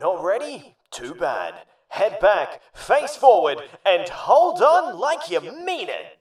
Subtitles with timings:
[0.00, 0.76] Not ready?
[0.92, 1.54] Too bad.
[1.88, 6.18] Head back, face forward, and hold on like you mean it.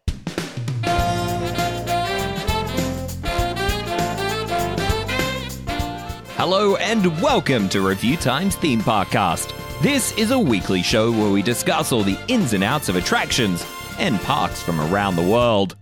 [6.32, 9.54] Hello and welcome to Review Times Theme Park Cast.
[9.84, 13.64] This is a weekly show where we discuss all the ins and outs of attractions
[14.00, 15.76] and parks from around the world.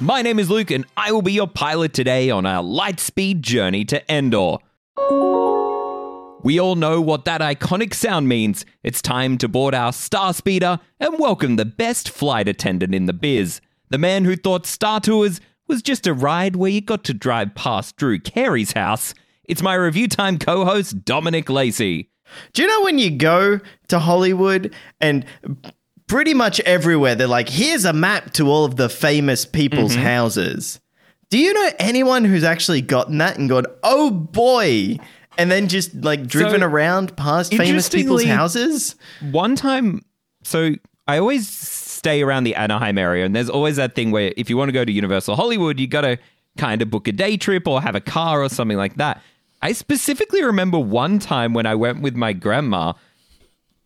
[0.00, 3.84] My name is Luke and I will be your pilot today on our lightspeed journey
[3.86, 4.56] to Endor.
[6.42, 8.64] We all know what that iconic sound means.
[8.84, 13.12] It's time to board our Star Speeder and welcome the best flight attendant in the
[13.12, 13.60] biz.
[13.90, 17.54] The man who thought Star Tours was just a ride where you got to drive
[17.54, 19.12] past Drew Carey's house.
[19.44, 22.10] It's my review time co host, Dominic Lacey.
[22.52, 25.24] Do you know when you go to Hollywood and
[26.06, 30.02] pretty much everywhere they're like, here's a map to all of the famous people's Mm-hmm.
[30.04, 30.80] houses?
[31.28, 34.96] Do you know anyone who's actually gotten that and gone, oh boy,
[35.38, 38.96] and then just like driven around past famous people's houses?
[39.30, 40.04] One time,
[40.42, 40.74] so
[41.06, 44.56] I always stay around the Anaheim area, and there's always that thing where if you
[44.56, 46.18] want to go to Universal Hollywood, you got to
[46.56, 49.22] kind of book a day trip or have a car or something like that.
[49.62, 52.94] I specifically remember one time when I went with my grandma,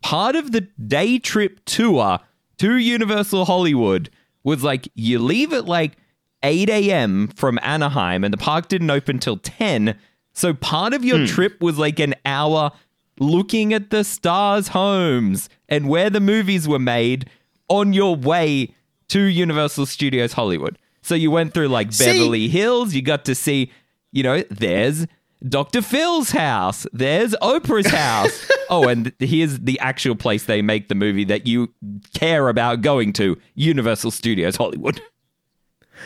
[0.01, 2.19] part of the day trip tour
[2.57, 4.09] to Universal Hollywood
[4.43, 5.97] was like you leave at like
[6.43, 7.27] 8 a.m.
[7.29, 9.97] from Anaheim and the park didn't open till 10.
[10.33, 11.25] So part of your hmm.
[11.25, 12.71] trip was like an hour
[13.19, 17.29] looking at the stars' homes and where the movies were made
[17.69, 18.75] on your way
[19.09, 20.77] to Universal Studios Hollywood.
[21.01, 23.71] So you went through like See- Beverly Hills, you got to see,
[24.11, 25.05] you know, there's
[25.47, 25.81] Dr.
[25.81, 28.49] Phil's house, there's Oprah's house.
[28.69, 31.73] oh, and here's the actual place they make the movie that you
[32.13, 35.01] care about going to Universal Studios Hollywood.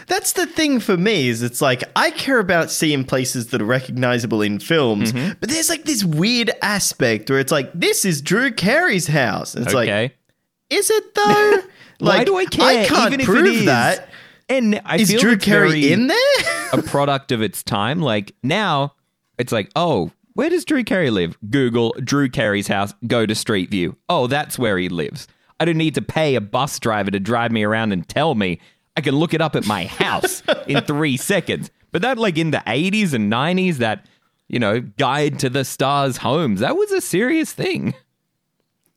[0.07, 3.65] That's the thing for me is it's like I care about seeing places that are
[3.65, 5.33] recognizable in films, Mm-hmm.
[5.39, 9.55] but there's like this weird aspect where it's like this is Drew Carey's house.
[9.55, 10.13] It's like, okay.
[10.69, 11.57] is it though?
[11.99, 12.65] like, Why do I care?
[12.83, 13.65] I can't even if prove it is?
[13.65, 14.09] that.
[14.47, 16.17] And I Is feel Drew Carey in there?
[16.73, 17.99] a product of its time.
[18.01, 18.93] Like now,
[19.39, 21.35] it's like, oh, where does Drew Carey live?
[21.49, 22.93] Google Drew Carey's house.
[23.07, 23.95] Go to Street View.
[24.07, 25.27] Oh, that's where he lives.
[25.59, 28.59] I don't need to pay a bus driver to drive me around and tell me.
[28.97, 31.69] I can look it up at my house in three seconds.
[31.91, 34.05] But that, like in the 80s and 90s, that,
[34.47, 37.93] you know, guide to the stars homes, that was a serious thing.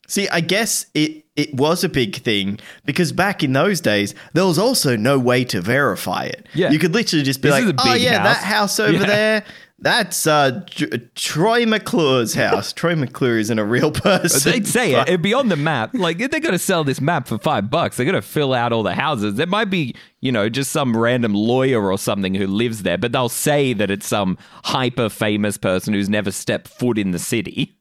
[0.06, 4.44] See, I guess it it was a big thing because back in those days there
[4.47, 6.47] was also no way to verify it.
[6.54, 6.70] Yeah.
[6.70, 9.06] you could literally just be This like, "Oh yeah, that house." house over Yeah.
[9.06, 9.44] there."
[9.81, 12.72] That's uh, J- Troy McClure's house.
[12.72, 14.50] Troy McClure isn't a real person.
[14.53, 15.06] They'd say it.
[15.06, 15.94] It'd be on the map.
[15.99, 18.83] Like if they're gonna sell this map for five bucks, they're gonna fill out all
[18.83, 19.34] the houses.
[19.34, 23.12] There might be, you know, just some random lawyer or something who lives there, but
[23.12, 27.78] they'll say that it's some hyper famous person who's never stepped foot in the city.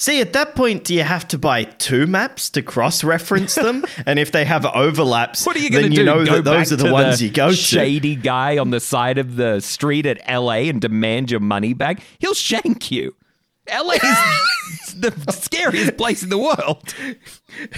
[0.00, 3.84] See, at that point, do you have to buy two maps to cross-reference them?
[4.06, 5.98] and if they have overlaps, What are you then do?
[5.98, 7.54] you know Go that those are the ones you go to.
[7.54, 12.00] Shady guy on the side of the street at LA and demand your money back.
[12.18, 13.14] He'll shank you.
[13.70, 16.94] LA is the scariest place in the world.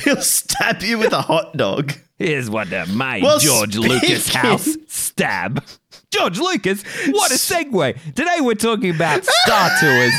[0.04, 1.92] He'll stab you with a hot dog.
[2.18, 5.64] Here's what uh, my Well, George Lucas house stab.
[6.12, 8.14] George Lucas, what a segue.
[8.14, 10.12] Today we're talking about Star Tours.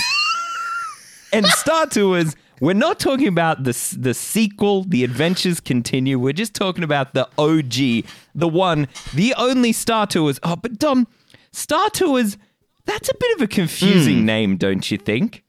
[1.33, 6.17] And Star Tours, we're not talking about the, the sequel, The Adventures Continue.
[6.19, 8.05] We're just talking about the OG,
[8.35, 10.39] the one, the only Star Tours.
[10.44, 11.07] Oh, but Dom,
[11.51, 12.38] Star Tours,
[12.85, 15.44] that's a bit of a confusing name, don't you think?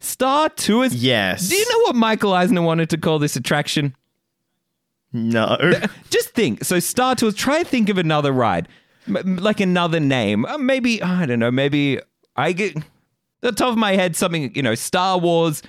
[0.00, 0.94] Star Tours?
[0.94, 1.48] Yes.
[1.48, 3.94] Do you know what Michael Eisner wanted to call this attraction?
[5.12, 5.56] No.
[6.10, 6.64] Just think.
[6.64, 7.34] So Star Tours.
[7.34, 8.68] Try and think of another ride,
[9.06, 10.44] M- like another name.
[10.44, 11.50] Uh, maybe I don't know.
[11.50, 11.98] Maybe
[12.36, 12.76] I get
[13.40, 14.54] the top of my head something.
[14.54, 15.62] You know, Star Wars.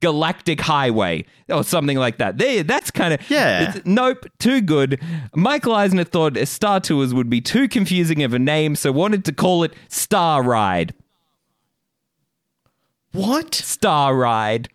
[0.00, 2.36] Galactic Highway or something like that.
[2.36, 3.78] There, that's kind of Yeah.
[3.86, 5.00] nope, too good.
[5.34, 9.32] Michael Eisner thought Star Tours would be too confusing of a name, so wanted to
[9.32, 10.92] call it Star Ride.
[13.12, 13.54] What?
[13.54, 14.68] Star Ride.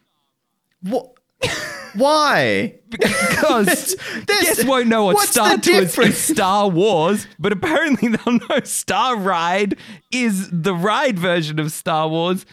[0.82, 1.14] What?
[1.96, 2.76] Why?
[2.90, 3.96] Because
[4.26, 9.78] guests won't know what Star Tours is Star Wars, but apparently they'll know Star Ride
[10.12, 12.46] is the ride version of Star Wars.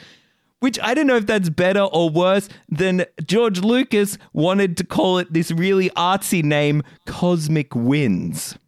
[0.61, 5.19] Which I don't know if that's better or worse than George Lucas wanted to call
[5.19, 8.59] it this really artsy name, Cosmic Winds.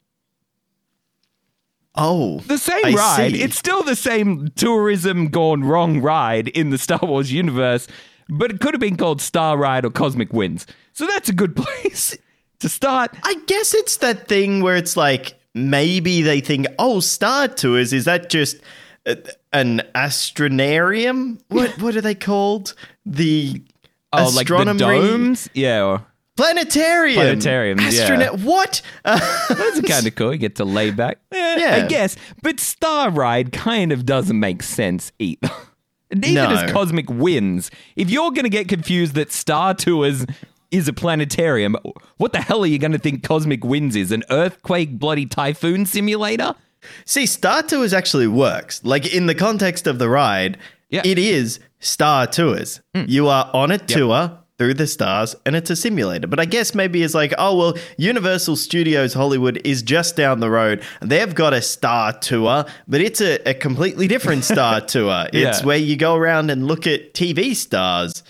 [1.97, 3.33] Oh, The same I ride.
[3.33, 3.43] see.
[3.43, 7.89] It's still the same tourism gone wrong ride in the Star Wars universe,
[8.31, 10.67] but it could have been called Star Ride or Cosmic Winds.
[10.93, 12.17] So that's a good place
[12.61, 13.15] to start.
[13.23, 18.05] I guess it's that thing where it's like maybe they think, oh, Star Tours is
[18.05, 18.57] that just
[19.07, 19.15] uh,
[19.53, 21.41] an astronarium.
[21.49, 22.75] What what are they called?
[23.07, 23.63] The
[24.13, 25.49] Oh, like the domes?
[25.55, 25.85] Yeah.
[25.85, 26.07] Or,
[26.37, 27.21] planetarium.
[27.39, 28.31] Planetariums, yeah.
[28.31, 28.83] What?
[29.05, 30.33] Uh, that's kind of cool.
[30.33, 31.19] You get to lay back.
[31.31, 31.85] Eh, Yeah.
[31.85, 32.17] I guess.
[32.43, 35.51] But Star Ride kind of doesn't make sense either.
[36.15, 36.49] Neither No.
[36.49, 37.71] does Cosmic Winds.
[37.97, 40.27] If you're going to get confused that Star Tours
[40.71, 41.77] is a planetarium,
[42.17, 44.11] what the hell are you going to think Cosmic Winds is?
[44.13, 46.55] An earthquake bloody typhoon simulator?
[47.05, 48.81] See, Star Tours actually works.
[48.85, 50.59] Like in the context of the ride,
[50.89, 51.03] Yeah.
[51.05, 52.81] it is Star Tours.
[52.95, 53.05] Hmm.
[53.07, 56.27] You are on a tour through the stars and it's a simulator.
[56.27, 60.51] But I guess maybe it's like, oh, well, Universal Studios Hollywood is just down the
[60.51, 60.83] road.
[61.01, 65.29] They've got a Star Tour, but it's a, a completely different Star Tour.
[65.33, 65.67] It's Yeah.
[65.67, 68.23] where you go around and look at TV stars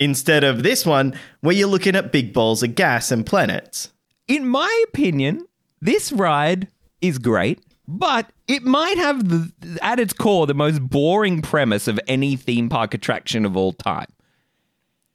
[0.00, 3.92] instead of this one where you're looking at big balls of gas and planets.
[4.26, 5.46] in my opinion,
[5.80, 6.66] this ride
[7.00, 12.00] is great, but it might have the, at its core the most boring premise of
[12.08, 14.06] any theme park attraction of all time.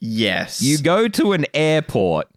[0.02, 0.62] Yes.
[0.62, 2.28] You go to an airport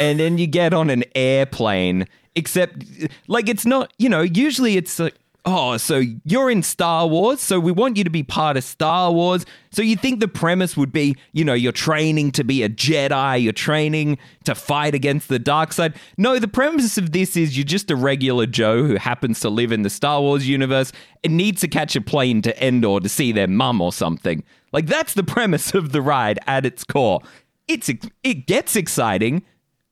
[0.00, 2.84] and then you get on an airplane, except
[3.26, 5.14] like it's not, you know, usually it's like,
[5.46, 9.12] oh, so you're in Star Wars, so we want you to be part of Star
[9.12, 9.46] Wars.
[9.70, 13.42] So you think the premise would be, you know, you're training to be a Jedi,
[13.42, 15.94] you're training to fight against the dark side.
[16.18, 19.70] No, the premise of this is you're just a regular Joe who happens to live
[19.70, 23.30] in the Star Wars universe and needs to catch a plane to Endor to see
[23.30, 24.42] their mum or something.
[24.72, 27.20] Like that's the premise of the ride at its core.
[27.68, 29.42] It's it gets exciting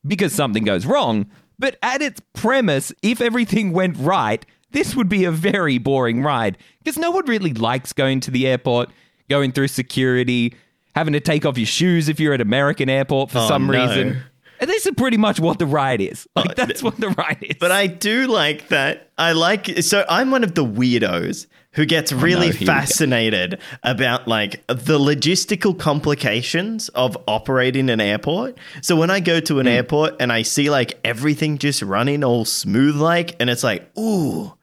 [0.06, 1.26] because something goes wrong,
[1.58, 6.58] but at its premise, if everything went right, this would be a very boring ride
[6.82, 8.90] because no one really likes going to the airport,
[9.30, 10.54] going through security,
[10.94, 13.72] having to take off your shoes if you're at American airport for Oh, some no.
[13.72, 14.22] reason.
[14.60, 16.28] And this is pretty much what the ride is.
[16.36, 17.56] Oh, like that's what the ride is.
[17.58, 19.10] But I do like that.
[19.16, 22.66] I like so I'm one of the weirdos who gets oh, really Oh, go.
[22.66, 28.56] fascinated about like the logistical complications of operating an airport.
[28.80, 29.72] So when I go to an hmm.
[29.72, 34.54] airport and I see like everything just running all smooth like and it's like, ooh,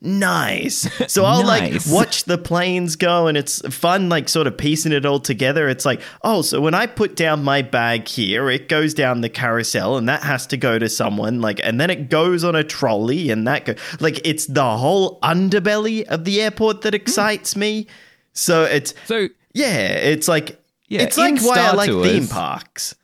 [0.00, 0.88] nice.
[1.12, 1.86] So I'll Nice.
[1.86, 5.68] like watch the planes go and it's fun like sort of piecing it all together.
[5.68, 9.28] It's like, oh, so when I put down my bag here, it goes down the
[9.28, 12.64] carousel and that has to go to someone like and then it goes on a
[12.64, 17.00] trolley and that go like it's the whole underbelly of the airport that hmm.
[17.00, 17.86] excites me.
[18.32, 22.94] So it's so yeah, it's like Yeah, it's like why I like Tours- theme parks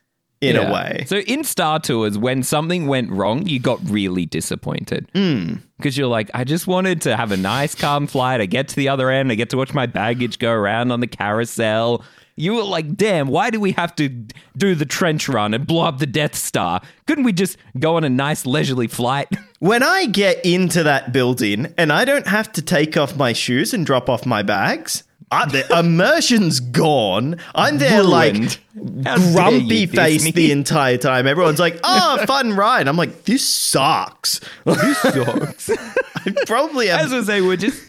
[0.42, 0.68] in Yeah.
[0.68, 1.04] a way.
[1.06, 5.08] So in Star Tours, when something went wrong, you got really disappointed.
[5.14, 5.54] Hmm.
[5.78, 8.40] Because you're like, I just wanted to have a nice, calm flight.
[8.40, 9.32] I get to the other end.
[9.32, 12.04] I get to watch my baggage go around on the carousel.
[12.36, 14.08] You were like, damn, why do we have to
[14.56, 16.80] do the trench run and blow up the Death Star?
[17.06, 19.28] Couldn't we just go on a nice, leisurely flight?
[19.62, 23.72] When I get into that building and I don't have to take off my shoes
[23.72, 27.38] and drop off my bags, I, the immersion's gone.
[27.54, 28.58] I'm there Ruined.
[28.74, 31.26] like grumpy face the entire time.
[31.26, 35.70] Everyone's like, "Oh, fun ride." I'm like, "This sucks." This sucks.
[35.70, 37.82] I probably have As I say, we're just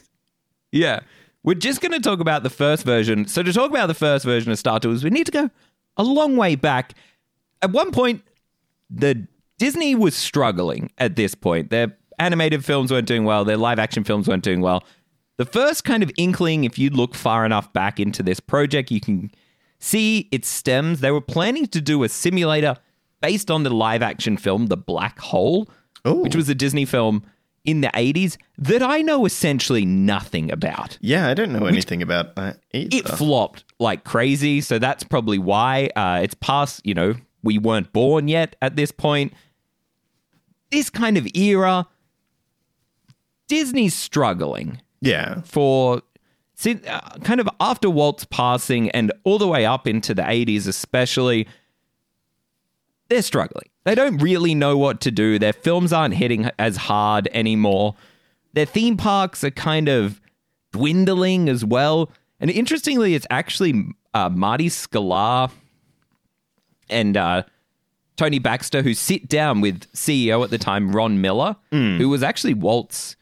[0.71, 1.01] yeah,
[1.43, 3.27] we're just going to talk about the first version.
[3.27, 5.49] So to talk about the first version of Star Tours, we need to go
[5.97, 6.93] a long way back.
[7.61, 8.23] At one point,
[8.89, 9.27] the
[9.59, 10.91] Disney was struggling.
[10.97, 13.43] At this point, their animated films weren't doing well.
[13.45, 14.83] Their live action films weren't doing well.
[15.43, 19.01] The first kind of inkling, if you look far enough back into this project, you
[19.01, 19.29] can
[19.77, 21.01] see its stems.
[21.01, 22.77] They were planning to do a simulator
[23.21, 25.69] based on the live action film The Black Hole,
[26.07, 26.21] Ooh.
[26.21, 27.25] which was a Disney film
[27.65, 30.97] in the 80s that I know essentially nothing about.
[31.01, 32.95] Yeah, I don't know anything about that either.
[32.95, 35.89] It flopped like crazy, so that's probably why.
[35.93, 39.33] Uh, it's past, you know, we weren't born yet at this point.
[40.71, 41.85] This kind of era,
[43.49, 45.41] Disney's struggling yeah.
[45.41, 46.01] for
[46.65, 51.47] uh, kind of after Walt's passing and all the way up into the 80s, especially,
[53.09, 53.69] they're struggling.
[53.83, 55.37] They don't really know what to do.
[55.37, 57.95] Their films aren't hitting as hard anymore.
[58.53, 60.21] Their theme parks are kind of
[60.71, 62.11] dwindling as well.
[62.39, 65.51] And interestingly, it's actually uh, Marty Sklar
[66.89, 67.43] and uh,
[68.15, 71.57] Tony Baxter who sit down with CEO at the time, Ron Miller,
[71.97, 73.15] who was actually Walt's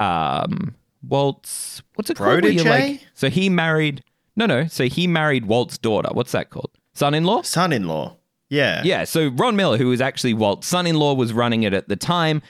[0.00, 0.74] um
[1.06, 2.28] Walt's what's it called?
[2.52, 4.02] You're Like, so he married
[4.36, 6.08] no no, so he married Walt's daughter.
[6.12, 6.70] What's that called?
[6.94, 7.42] Son-in-law?
[7.42, 8.16] Son-in-law.
[8.48, 8.82] Yeah.
[8.84, 12.42] Yeah, so Ron Miller, who was actually Walt's son-in-law, was running it at the time,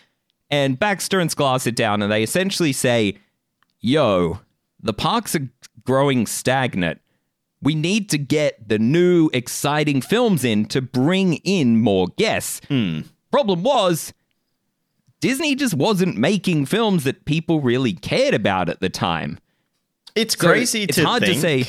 [0.50, 3.18] and Baxter and Sklar sit down and they essentially say,
[3.80, 4.40] "Yo,
[4.80, 5.48] the parks are
[5.84, 7.00] growing stagnant.
[7.62, 13.02] We need to get the new exciting films in to bring in more guests." Hmm.
[13.30, 14.12] Problem was,
[15.22, 19.38] Disney just wasn't making films that people really cared about at the time.
[20.16, 21.64] It's So crazy it's to hard to say-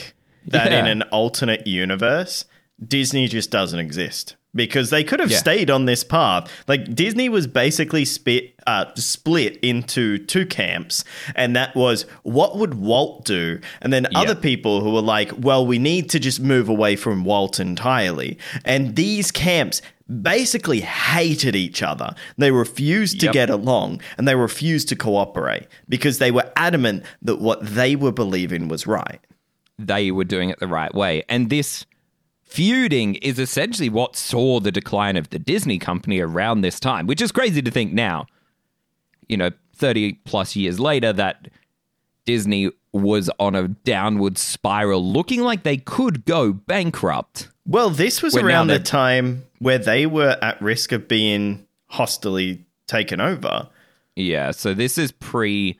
[0.47, 2.45] that in an alternate universe,
[2.85, 5.37] Disney just doesn't exist because they could have Yeah.
[5.37, 6.49] stayed on this path.
[6.67, 11.03] Like Disney was basically spit, uh, split into two camps,
[11.35, 15.63] and that was what would Walt do, and then other people who were like, well,
[15.65, 18.37] we need to just move away from Walt entirely.
[18.65, 19.81] And these camps
[20.21, 22.13] basically hated each other.
[22.37, 23.33] They refused to Yep.
[23.33, 28.11] get along and they refused to cooperate because they were adamant that what they were
[28.11, 29.19] believing was right.
[29.79, 31.23] they were doing it the right way.
[31.27, 31.85] And this
[32.43, 37.21] feuding is essentially what saw the decline of the Disney company around this time, which
[37.21, 38.27] is crazy to think now,
[39.27, 41.47] you know, 30 plus years later, that
[42.25, 47.49] Disney was on a downward spiral, looking like they could go bankrupt.
[47.65, 52.63] Well, this was now around the time where they were at risk of being hostily
[52.87, 53.69] taken over.
[54.15, 55.79] Yeah, so this is pre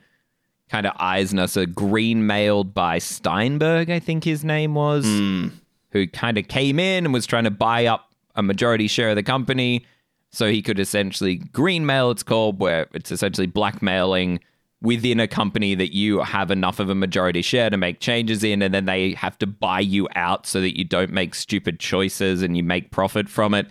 [0.70, 5.48] kind of Eisner, so green mailed by Steinberg, I think his name was, hmm.
[5.90, 9.16] who kind of came in and was trying to buy up a majority share of
[9.16, 9.86] the company.
[10.30, 14.40] So he could essentially green mail, it's called, where it's essentially blackmailing
[14.82, 18.60] within a company that you have enough of a majority share to make changes in,
[18.62, 22.42] and then they have to buy you out so that you don't make stupid choices
[22.42, 23.66] and you make profit from it.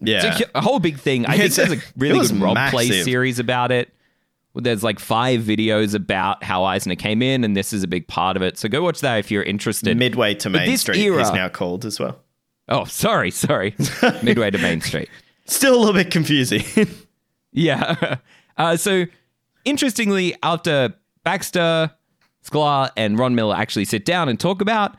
[0.00, 0.38] Yeah.
[0.38, 1.26] It's a, whole big thing.
[1.26, 3.92] I think there's a really good Rob Play series about it.
[4.54, 8.36] There's like five videos about how Eisner came in, and this is a big part
[8.36, 8.58] of it.
[8.58, 9.96] So go watch that if you're interested.
[9.96, 12.18] Midway to Main Street era- is now called as well.
[12.68, 13.76] oh, sorry, sorry.
[14.22, 15.08] Midway to Main Street.
[15.44, 16.64] Still a little bit confusing.
[17.52, 18.18] Yeah.
[18.56, 19.06] Uh, so
[19.64, 21.90] interestingly, after Baxter,
[22.44, 24.96] Sklar, and Ron Miller actually sit down and talk about,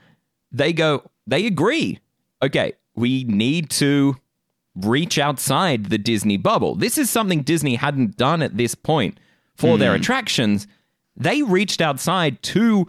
[0.51, 1.99] they go, they agree.
[2.43, 4.17] Okay, we need to
[4.75, 6.75] reach outside the Disney bubble.
[6.75, 9.19] This is something Disney hadn't done at this point
[9.55, 10.01] for their hmm.
[10.01, 10.67] attractions.
[11.15, 12.87] They reached outside to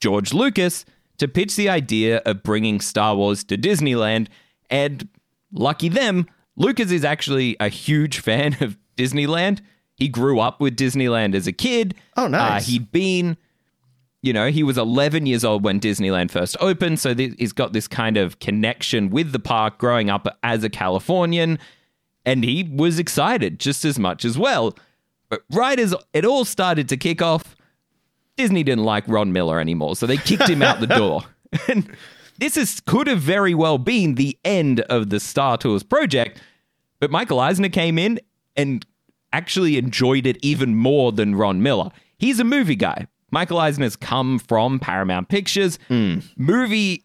[0.00, 0.84] George Lucas
[1.18, 4.28] to pitch the idea of bringing Star Wars to Disneyland.
[4.70, 5.08] And
[5.52, 9.60] lucky them, Lucas is actually a huge fan of Disneyland.
[9.96, 11.94] He grew up with Disneyland as a kid.
[12.16, 12.62] Oh, nice.
[12.68, 13.36] Uh, he'd been,
[14.22, 17.00] you know, he was 11 years old when Disneyland first opened.
[17.00, 20.68] So th- he's got this kind of connection with the park growing up as a
[20.70, 21.58] Californian.
[22.24, 24.76] And he was excited just as much as well.
[25.28, 27.56] But right as it all started to kick off,
[28.36, 31.22] Disney didn't like Ron Miller anymore, so they kicked him out the door.
[31.68, 31.88] And
[32.38, 36.38] this is could have very well been the end of the Star Tours project,
[37.00, 38.20] but Michael Eisner came in
[38.56, 38.84] and
[39.32, 41.90] actually enjoyed it even more than Ron Miller.
[42.18, 43.06] He's a movie guy.
[43.30, 45.78] Michael Eisner's come from Paramount Pictures.
[45.88, 46.18] Hmm.
[46.36, 47.00] Movies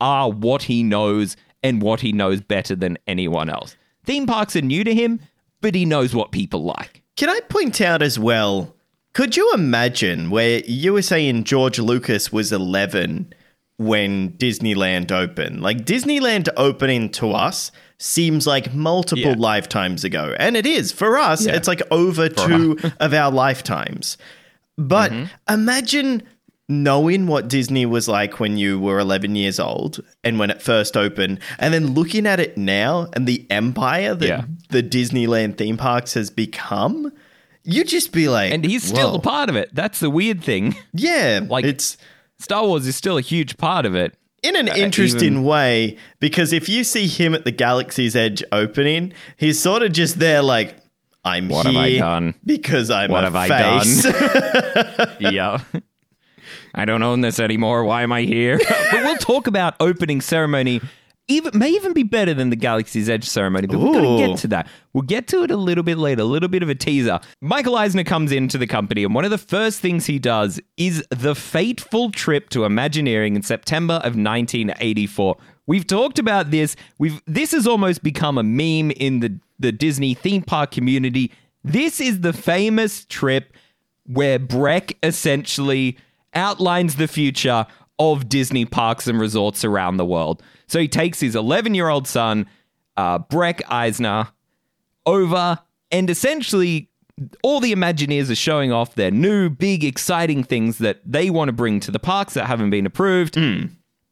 [0.00, 3.76] are what he knows and what he knows better than anyone else.
[4.04, 5.20] Theme parks are new to him,
[5.60, 7.02] but he knows what people like.
[7.16, 8.74] Can I point out as well?
[9.12, 13.34] Could you imagine where you were saying George Lucas was 11
[13.76, 15.60] when Disneyland opened?
[15.60, 19.34] Like Disneyland opening to us seems like multiple Yeah.
[19.36, 20.34] lifetimes ago.
[20.38, 20.90] And it is.
[20.90, 21.54] For us, Yeah.
[21.56, 24.16] it's like over two of our lifetimes.
[24.78, 25.52] But Mm-hmm.
[25.52, 26.22] imagine
[26.68, 30.96] knowing what Disney was like when you were 11 years old and when it first
[30.96, 34.42] opened, and then looking at it now and the empire that Yeah.
[34.70, 37.12] the Disneyland theme parks has become,
[37.64, 39.68] you just be like, And he's still "Whoa." a part of it.
[39.74, 40.76] That's the weird thing.
[40.94, 41.96] Yeah, like it's
[42.38, 44.14] Star Wars is still a huge part of it.
[44.42, 49.12] In an uh, interesting way because if you see him at the Galaxy's Edge opening,
[49.36, 50.76] he's sort of just there like.
[51.22, 52.34] I'm What here have I done?
[52.46, 54.06] because I'm What a have I face.
[55.20, 55.60] yeah.
[56.74, 57.84] I don't own this anymore.
[57.84, 58.58] Why am I here?
[58.90, 60.80] but we'll talk about opening ceremony.
[61.30, 64.38] Even may even be better than the Galaxy's Edge ceremony, but we're going to get
[64.40, 64.68] to that.
[64.92, 67.20] We'll get to it a little bit later, a little bit of a teaser.
[67.40, 71.04] Michael Eisner comes into the company, and one of the first things he does is
[71.10, 75.36] the fateful trip to Imagineering in September of 1984.
[75.66, 76.74] We've talked about this.
[76.98, 81.30] We've this has almost become a meme in the the Disney theme park community.
[81.62, 83.52] This is the famous trip
[84.04, 85.96] where Breck essentially
[86.34, 87.66] outlines the future
[88.00, 90.42] of Disney parks and resorts around the world.
[90.70, 92.46] So he takes his 11 year old son,
[92.96, 94.28] uh, Breck Eisner,
[95.04, 95.58] over
[95.90, 96.88] and essentially
[97.42, 101.52] all the Imagineers are showing off their new, big, exciting things that they want to
[101.52, 103.36] bring to the parks that haven't been approved.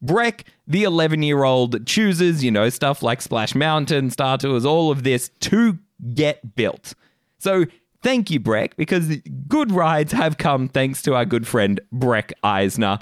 [0.03, 4.91] Breck, the 11 year old, chooses, you know, stuff like Splash Mountain, Star Tours, all
[4.91, 5.79] of this to
[6.13, 6.95] get built.
[7.39, 7.67] So
[8.03, 12.99] thank you, Breck, because good rides have come thanks to our good friend Breck Eisner.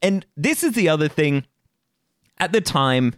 [0.00, 1.44] And this is the other thing.
[2.38, 3.14] At the time,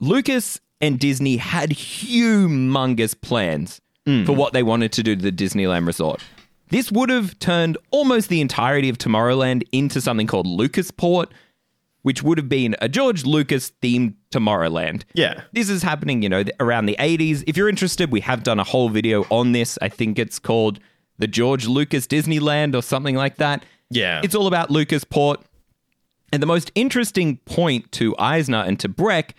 [0.00, 4.24] Lucas and Disney had humongous plans mm.
[4.24, 6.22] for what they wanted to do to the Disneyland resort.
[6.70, 11.28] This would have turned almost the entirety of Tomorrowland into something called Lucasport,
[12.02, 15.04] which would have been a George Lucas themed Tomorrowland.
[15.14, 15.42] Yeah.
[15.52, 17.42] This is happening, you know, around the 80s.
[17.46, 19.78] If you're interested, we have done a whole video on this.
[19.80, 20.78] I think it's called
[21.18, 23.64] the George Lucas Disneyland or something like that.
[23.90, 24.20] Yeah.
[24.22, 25.42] It's all about Lucasport.
[26.32, 29.34] And the most interesting point to Eisner and to Breck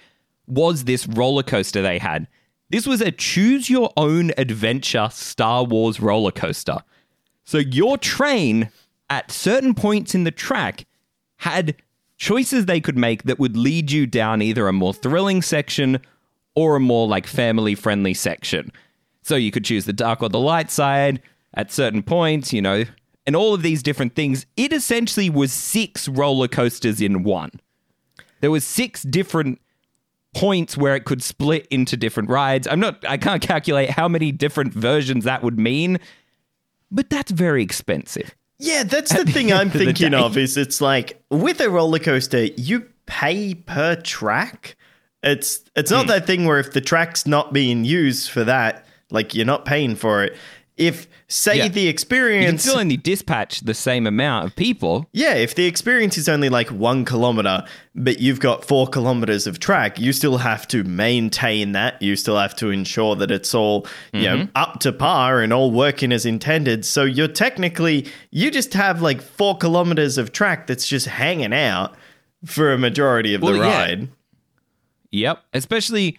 [0.47, 2.27] was this roller coaster they had.
[2.69, 6.77] This was a choose your own adventure Star Wars roller coaster.
[7.43, 8.69] So your train
[9.09, 10.85] at certain points in the track
[11.37, 11.75] had
[12.17, 15.99] choices they could make that would lead you down either a more thrilling section
[16.53, 18.71] or a more like family friendly section.
[19.21, 21.21] So you could choose the dark or the light side
[21.53, 22.83] at certain points, you know,
[23.29, 24.47] and all of these different things.
[24.57, 27.51] It essentially was six roller coasters in one.
[28.41, 29.61] There was six different
[30.33, 32.67] points where it could split into different rides.
[32.67, 35.99] I'm not I can't calculate how many different versions that would mean,
[36.89, 38.33] but that's very expensive.
[38.57, 42.87] Yeah, that's the thing I'm thinking of is it's like with a roller coaster, you
[43.05, 44.75] pay per track.
[45.21, 46.09] It's it's not hmm.
[46.13, 49.95] that thing where if the track's not being used for that, like you're not paying
[49.95, 50.35] for it.
[50.79, 51.67] If say Yeah.
[51.67, 55.07] the You can experience still only dispatch the same amount of people.
[55.13, 59.59] Yeah, if the experience is only like one kilometer, but you've got four kilometers of
[59.59, 62.01] track, you still have to maintain that.
[62.01, 64.51] You still have to ensure that it's all, you know, Mm-hmm.
[64.55, 66.85] up to par and all working as intended.
[66.85, 71.93] So you're technically, you just have like four kilometers of track that's just hanging out
[72.45, 73.77] for a majority of Well, the yeah.
[73.79, 74.07] ride.
[75.11, 75.43] Yep.
[75.53, 76.17] Especially,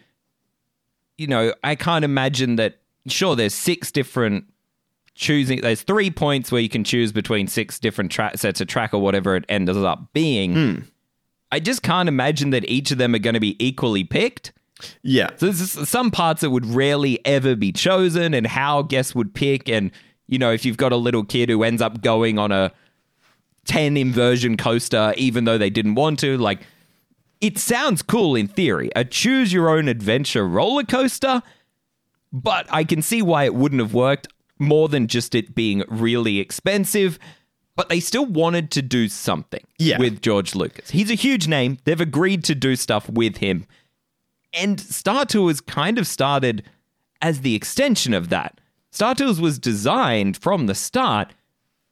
[1.17, 2.77] you know, I can't imagine that.
[3.07, 4.45] Sure, there's six different
[5.15, 5.61] choosing.
[5.61, 9.01] There's three points where you can choose between six different tra- sets of track or
[9.01, 10.55] whatever it ends up being.
[10.55, 10.81] Hmm.
[11.53, 14.53] I just can't imagine that each of them are going to be equally picked.
[15.03, 15.31] Yeah.
[15.37, 19.69] So there's some parts that would rarely ever be chosen, and how guests would pick.
[19.69, 19.91] And
[20.27, 22.73] you know, if you've got a little kid who ends up going on a
[23.65, 26.61] ten inversion coaster, even though they didn't want to, like
[27.41, 31.43] it sounds cool in theory, a choose your own adventure roller coaster.
[32.33, 36.39] But I can see why it wouldn't have worked more than just it being really
[36.39, 37.19] expensive.
[37.77, 39.99] But they still wanted to do something Yeah.
[39.99, 40.91] with George Lucas.
[40.91, 41.79] He's a huge name.
[41.85, 43.65] They've agreed to do stuff with him.
[44.53, 46.63] And Star Tours kind of started
[47.23, 48.61] as the extension of that.
[48.91, 51.33] Star Tours was designed from the start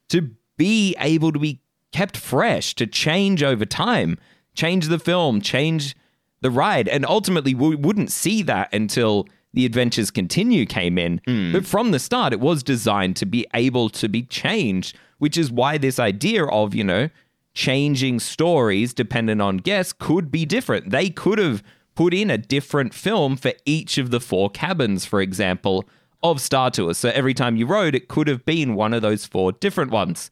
[0.09, 1.61] to be able to be
[1.92, 4.18] kept fresh, to change over time,
[4.55, 5.94] change the film, change
[6.40, 6.88] the ride.
[6.88, 11.20] And ultimately, we wouldn't see that until The Adventures Continue came in.
[11.52, 15.50] But from the start, it was designed to be able to be changed, which is
[15.50, 17.08] why this idea of, you know,
[17.54, 20.90] changing stories dependent on guests could be different.
[20.90, 21.62] They could have
[21.94, 25.88] put in a different film for each of the four cabins, for example,
[26.22, 26.98] of Star Tours.
[26.98, 30.30] So every time you rode, it could have been one of those four different ones.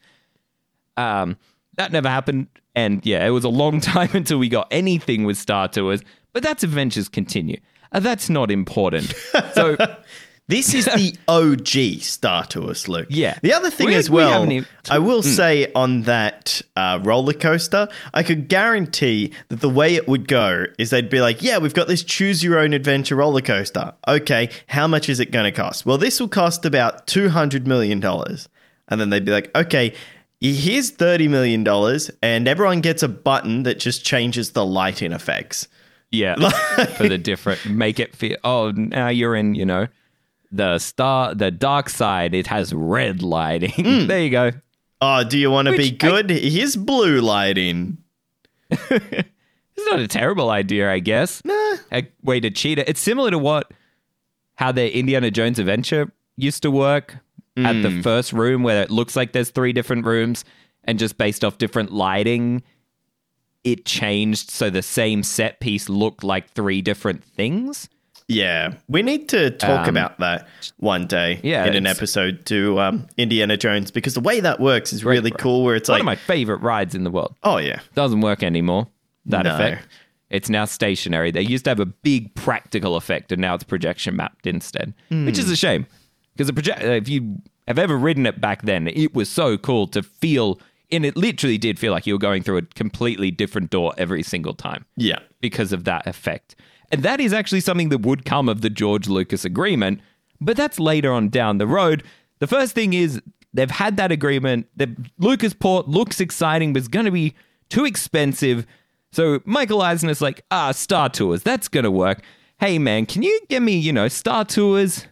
[0.97, 1.37] Um,
[1.77, 2.47] that never happened.
[2.75, 6.03] And yeah, it was a long time until we got anything with Star Tours,
[6.33, 7.59] but that's Adventures Continue.
[7.93, 9.15] Uh, that's not important.
[9.55, 9.77] So
[10.49, 13.09] This is the OG Star Tours, Luke.
[13.11, 13.37] Yeah.
[13.43, 17.33] The other thing We- as well, haven't even- I will say on that uh, roller
[17.33, 21.59] coaster, I could guarantee that the way it would go is they'd be like, yeah,
[21.59, 23.93] we've got this choose your own adventure roller coaster.
[24.07, 25.85] Okay, how much is it going to cost?
[25.85, 28.01] Well, this will cost about $200 million.
[28.89, 29.95] And then they'd be like, okay,
[30.41, 31.67] here's $30 million,
[32.23, 35.67] and everyone gets a button that just changes the lighting effects.
[36.17, 36.35] Yeah,
[36.97, 39.89] for the different, make it feel, oh, now you're in, you know,
[40.51, 43.71] the star, the dark side, it has red lighting.
[43.71, 44.07] Hmm.
[44.07, 44.53] there you go.
[45.01, 46.31] Oh, do you want to be Which I- good?
[46.31, 47.99] Here's blue lighting.
[49.77, 51.45] It's not a terrible idea, I guess.
[51.45, 51.77] Nah.
[51.93, 52.89] A way to cheat it.
[52.89, 53.73] It's similar to what
[54.55, 57.17] how the Indiana Jones adventure used to work
[57.59, 58.01] at the hmm.
[58.01, 60.45] first room, where it looks like there's three different rooms,
[60.85, 62.63] and just based off different lighting,
[63.67, 67.89] it changed so the same set piece looked like three different things.
[68.29, 70.49] Yeah, we need to talk Um, about that
[70.79, 74.93] one day yeah, in an episode to um, Indiana Jones because the way that works
[74.93, 75.63] is really cool.
[75.63, 77.35] Where it's One like, of my favorite rides in the world.
[77.45, 78.89] oh yeah, Doesn't work anymore.
[79.27, 79.55] That No.
[79.55, 79.87] effect.
[80.31, 81.31] It's now stationary.
[81.31, 85.39] They used to have a big practical effect, and now it's projection mapped instead, which
[85.39, 85.87] is a shame.
[86.33, 89.87] Because the project, if you have ever ridden it back then, it was so cool
[89.89, 93.71] to feel, and it literally did feel like you were going through a completely different
[93.71, 96.57] door every single time yeah, because of that effect.
[96.93, 100.01] And that is actually something that would come of the George Lucas agreement,
[100.41, 102.05] but that's later on down the road.
[102.39, 103.21] The first thing is
[103.53, 104.69] they've had that agreement.
[104.77, 104.87] The
[105.21, 107.35] Lucasport looks exciting, but it's going to be
[107.69, 108.67] too expensive.
[109.13, 112.23] So Michael Eisner's like, ah, Star Tours, that's going to work.
[112.59, 115.07] Hey, man, can you give me, you know, Star Tours?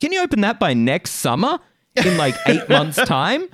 [0.00, 1.58] Can you open that by next summer?
[2.04, 3.48] in like eight months' time.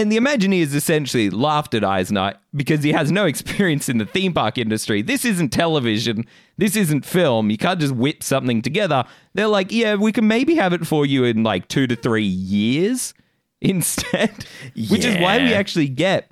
[0.00, 4.32] And the Imagineers essentially laughed at Eisner because he has no experience in the theme
[4.32, 5.02] park industry.
[5.02, 6.24] This isn't television.
[6.56, 7.50] This isn't film.
[7.50, 9.04] You can't just whip something together.
[9.34, 12.24] They're like, yeah, we can maybe have it for you in like two to three
[12.24, 13.12] years
[13.60, 16.30] instead, which is why we actually get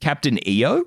[0.00, 0.86] Captain EO.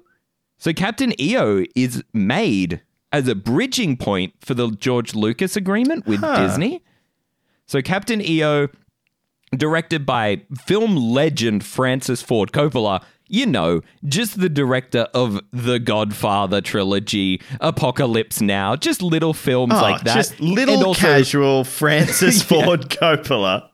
[0.58, 2.82] So Captain EO is made
[3.14, 6.84] as a bridging point for the George Lucas agreement with Disney.
[7.68, 8.68] So Captain EO,
[9.56, 16.60] directed by film legend Francis Ford Coppola, you know, just the director of the Godfather
[16.62, 20.16] trilogy, Apocalypse Now, just little films Oh, like that.
[20.16, 22.64] Just little also- casual Francis Yeah.
[22.66, 23.70] Ford Coppola.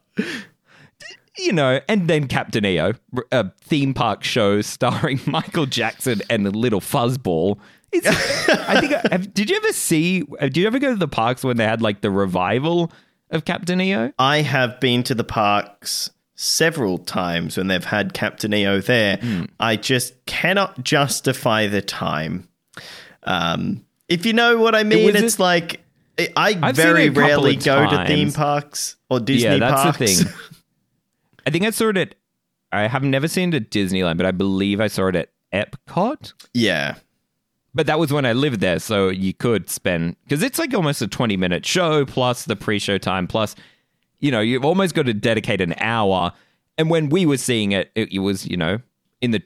[1.38, 2.94] you know, and then Captain EO,
[3.32, 7.60] a theme park show starring Michael Jackson and a little fuzzball.
[7.92, 8.92] It's, I think.
[9.12, 10.24] Have, did you ever see?
[10.40, 12.92] Uh, did you ever go to the parks when they had like the revival
[13.30, 14.12] of Captain EO?
[14.20, 19.18] I have been to the parks several times when they've had Captain EO there.
[19.18, 19.46] Hmm.
[19.60, 22.48] I just cannot justify the time.
[23.24, 25.82] Um, if you know what I mean, it's it- like
[26.36, 29.82] I I've very it a couple rarely go to theme parks or Disney yeah, that's
[29.82, 29.98] parks.
[29.98, 30.34] the thing.
[31.46, 32.16] I think I saw it at.
[32.72, 36.34] I have never seen it at Disneyland, but I believe I saw it at Epcot.
[36.54, 36.96] yeah.
[37.78, 41.00] But that was when I lived there, so you could spend because it's like almost
[41.04, 43.56] a twenty-minute show plus the pre-show time plus,
[44.20, 46.32] you know, you've almost got to dedicate an hour.
[46.80, 48.80] And when we were seeing it, it, it was you know
[49.22, 49.44] in the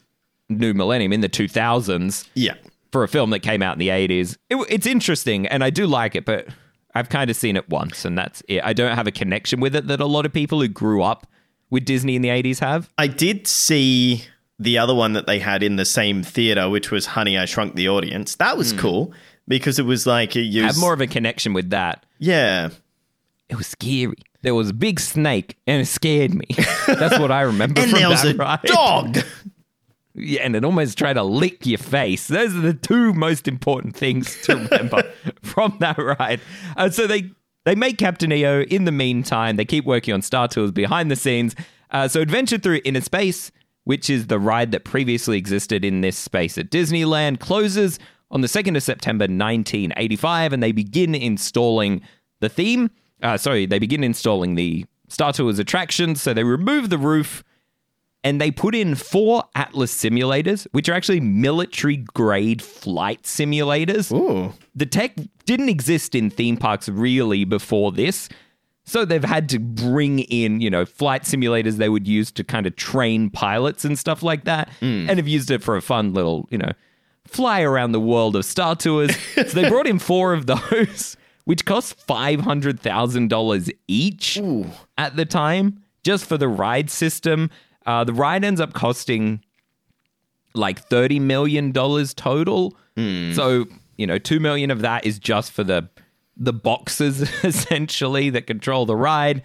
[0.48, 2.54] new millennium in the two thousands Yeah.
[2.94, 4.38] for a film that came out in the eighties.
[4.50, 6.48] It, it's interesting, and I do like it, but
[6.96, 8.64] I've kind of seen it once, and that's it.
[8.64, 11.28] I don't have a connection with it that a lot of people who grew up
[11.70, 12.90] with Disney in the eighties have.
[12.98, 14.24] I did see
[14.62, 17.76] the other one that they had in the same theater, which was Honey, I Shrunk
[17.76, 18.36] the Audience.
[18.36, 19.14] That was cool
[19.48, 22.06] because it was like it I used have more of a connection with that.
[22.20, 22.70] Yeah.
[23.50, 24.16] It was scary.
[24.44, 26.46] There was a big snake, and it scared me.
[26.88, 28.62] That's what I remember And from there was that a ride.
[28.64, 29.18] dog.
[30.14, 32.28] Yeah, and it almost tried to lick your face.
[32.28, 35.04] Those are the two most important things to remember
[35.42, 36.42] from that ride.
[36.76, 37.32] Uh, so they
[37.64, 38.64] they make Captain EO.
[38.64, 41.56] In the meantime, they keep working on Star Tours behind the scenes.
[41.92, 46.18] Uh, so Adventure Through Inner Space, which is the ride that previously existed in this
[46.18, 52.02] space at Disneyland, closes on the 2nd of September 1985, and they begin installing
[52.40, 52.90] the theme.
[53.22, 56.22] Uh, sorry, they begin installing the Star Tours attractions.
[56.22, 57.44] So they remove the roof
[58.24, 64.12] and they put in four Atlas simulators, which are actually military grade flight simulators.
[64.12, 64.54] Ooh.
[64.76, 65.16] The tech
[65.46, 68.30] didn't exist in theme parks really before this.
[68.92, 72.68] So they've had to bring in, you know, flight simulators they would use to kind
[72.68, 74.70] of train pilots and stuff like that.
[75.10, 76.74] And have used it for a fun little, you know,
[77.26, 79.16] fly around the world of Star Tours.
[79.36, 84.38] so they brought in four of those, which cost $500,000 each
[84.98, 87.50] at the time just for the ride system.
[87.86, 89.42] Uh, the ride ends up costing
[90.54, 92.76] like $30 million total.
[93.34, 95.88] So, you know, 2 million of that is just for the
[96.38, 99.42] the boxes essentially that control the ride.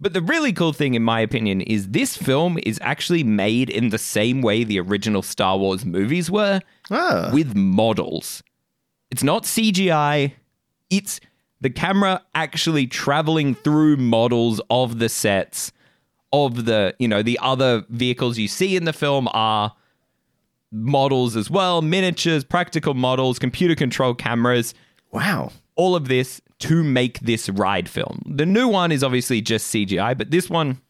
[0.00, 3.88] But the really cool thing in my opinion is this film is actually made in
[3.90, 7.30] the same way the original Star Wars movies were Ah.
[7.32, 8.42] with models.
[9.10, 10.32] It's not CGI.
[10.90, 11.20] It's
[11.60, 15.72] the camera actually traveling through models of the sets
[16.32, 19.72] of the, you know, the other vehicles you see in the film are
[20.72, 24.74] models as well, miniatures, practical models, computer controlled cameras,
[25.12, 25.52] Wow.
[25.76, 28.22] All of this to make this ride film.
[28.26, 30.80] The new one is obviously just CGI, but this one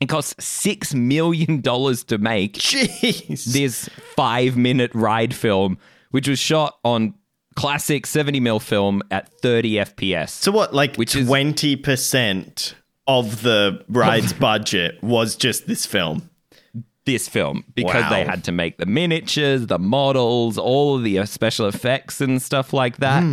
[0.00, 3.44] it costs 6 million dollars to make Jeez.
[3.52, 5.78] this five minute ride film,
[6.10, 7.14] which was shot on
[7.54, 10.30] classic 70 mil film at 30 FPS.
[10.30, 12.74] So what, like Which is- twenty percent
[13.06, 16.28] of the ride's budget was just this film?
[17.04, 18.10] this film because Wow.
[18.10, 22.40] they had to make the miniatures, the models, all of the uh, special effects and
[22.40, 23.24] stuff like that.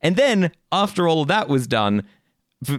[0.00, 2.04] And then after all of that was done,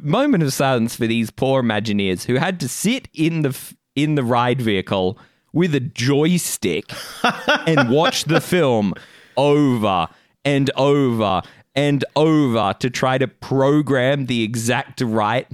[0.01, 4.15] moment of silence for these poor Imagineers who had to sit in the f- in
[4.15, 5.17] the ride vehicle
[5.53, 6.91] with a joystick
[7.67, 8.93] and watch the film
[9.36, 10.08] over
[10.45, 11.41] and over
[11.75, 15.47] and over to try to program the exact right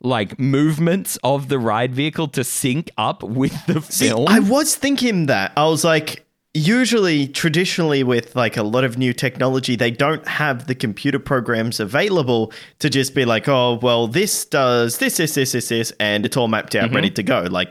[0.00, 4.28] like movements of the ride vehicle to sync up with the See, film.
[4.28, 5.52] I was thinking that.
[5.56, 10.66] I was like, usually, traditionally, with like a lot of new technology, they don't have
[10.66, 15.52] the computer programs available to just be like, oh, well, this does this, this, this,
[15.52, 16.94] this, this, and it's all mapped out, mm-hmm.
[16.94, 17.42] ready to go.
[17.42, 17.70] Like,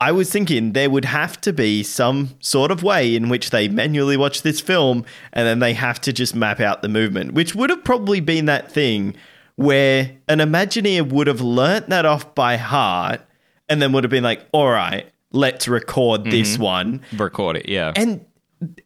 [0.00, 3.68] I was thinking there would have to be some sort of way in which they
[3.68, 7.54] manually watch this film and then they have to just map out the movement, which
[7.54, 9.14] would have probably been that thing
[9.56, 13.20] where an Imagineer would have learnt that off by heart
[13.68, 16.30] and then would have been like, all right, let's record Mm-hmm.
[16.30, 17.00] this one.
[17.16, 17.92] Record it, yeah.
[17.96, 18.24] And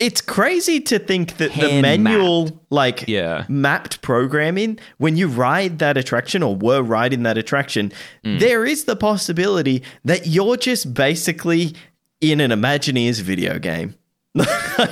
[0.00, 3.44] it's crazy to think that the Hand manual, like Yeah.
[3.48, 7.92] mapped programming, when you ride that attraction or were riding that attraction,
[8.24, 8.40] Mm.
[8.40, 11.74] there is the possibility that you're just basically
[12.20, 13.94] in an Imagineers video game.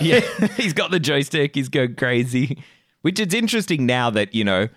[0.01, 0.21] yeah,
[0.57, 1.55] he's got the joystick.
[1.55, 2.59] He's going crazy.
[3.03, 4.69] Which is interesting now that you know,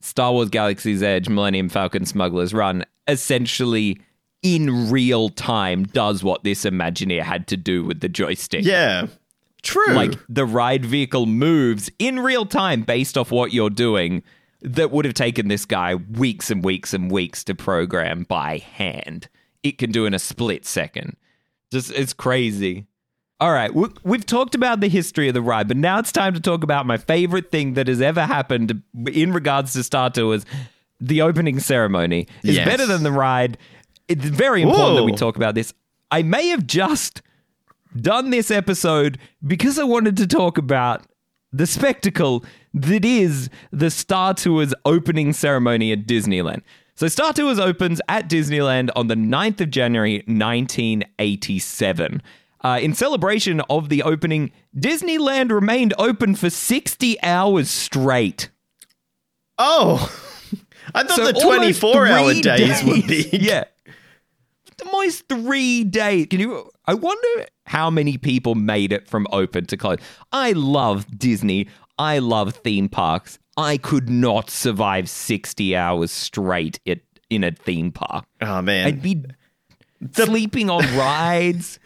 [0.00, 4.00] Star Wars: Galaxy's Edge, Millennium Falcon, Smuggler's Run, essentially
[4.42, 8.64] in real time does what this Imagineer had to do with the joystick.
[8.64, 9.06] Yeah.
[9.62, 9.94] True.
[9.94, 14.22] Like the ride vehicle moves in real time based off what you're doing.
[14.62, 19.28] That would have taken this guy weeks and weeks and weeks to program by hand.
[19.62, 21.16] It can do in a split second.
[21.72, 22.86] Just it's crazy.
[23.38, 26.32] All right, we- we've talked about the history of the ride, but now it's time
[26.34, 30.46] to talk about my favorite thing that has ever happened in regards to Star Tours.
[31.00, 32.66] The opening ceremony is Yes.
[32.66, 33.58] better than the ride.
[34.08, 35.72] It's very important that we talk about this.
[36.10, 37.22] I may have just
[38.00, 41.02] done this episode because I wanted to talk about
[41.52, 46.62] the spectacle that is the Star Tours opening ceremony at Disneyland.
[46.94, 52.22] So, Star Tours opens at Disneyland on the 9th of January 1987.
[52.62, 58.50] Uh, in celebration of the opening, Disneyland remained open for 60 hours straight.
[59.58, 60.10] oh,
[60.94, 63.28] I thought So the 24 hour three days, would be.
[63.32, 63.64] Yeah.
[64.84, 66.26] Almost three days.
[66.30, 66.70] Can you?
[66.86, 69.98] I wonder how many people made it from open to close.
[70.32, 71.68] I love Disney.
[71.98, 73.38] I love theme parks.
[73.56, 78.26] I could not survive 60 hours straight at, in a theme park.
[78.42, 78.86] Oh, man.
[78.86, 79.24] I'd be
[80.12, 81.78] sleeping on rides.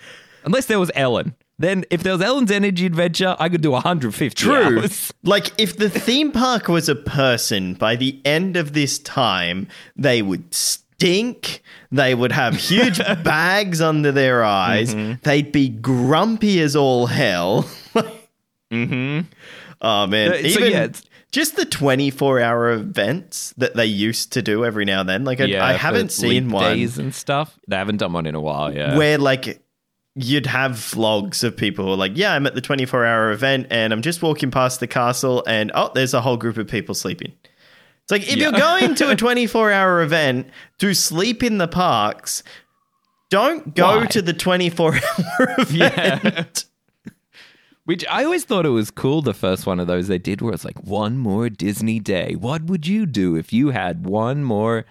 [0.44, 1.36] Unless there was Ellen.
[1.60, 4.78] Then, if there was Ellen's Energy Adventure, I could do 150 True.
[4.80, 5.12] hours.
[5.22, 10.22] Like, if the theme park was a person, by the end of this time, they
[10.22, 10.54] would
[11.00, 11.62] stink.
[11.90, 14.94] They would have huge bags under their eyes.
[14.94, 15.14] Mm-hmm.
[15.22, 17.64] They'd be grumpy as all hell.
[18.70, 19.20] mm-hmm.
[19.82, 20.32] Oh, man.
[20.32, 24.64] Uh, so, Even yeah, it's- just the 24 hour events that they used to do
[24.64, 25.24] every now and then.
[25.24, 27.56] Like, I, I haven't seen one weekdays and stuff.
[27.68, 28.96] They haven't done one in a while, yeah.
[28.96, 29.62] where, like,
[30.16, 33.68] you'd have vlogs of people who are like, yeah, I'm at the 24 hour event
[33.70, 36.94] and I'm just walking past the castle and oh, there's a whole group of people
[36.94, 37.32] sleeping.
[38.10, 38.50] It's like if Yeah.
[38.50, 42.42] you're going to a 24 hour event to sleep in the parks,
[43.30, 44.06] don't go Why?
[44.06, 45.00] to the 24 hour
[45.58, 45.72] event.
[45.72, 46.44] Yeah.
[47.84, 49.22] Which I always thought it was cool.
[49.22, 52.34] The first one of those they did, where it's like one more Disney day.
[52.38, 54.84] What would you do if you had one more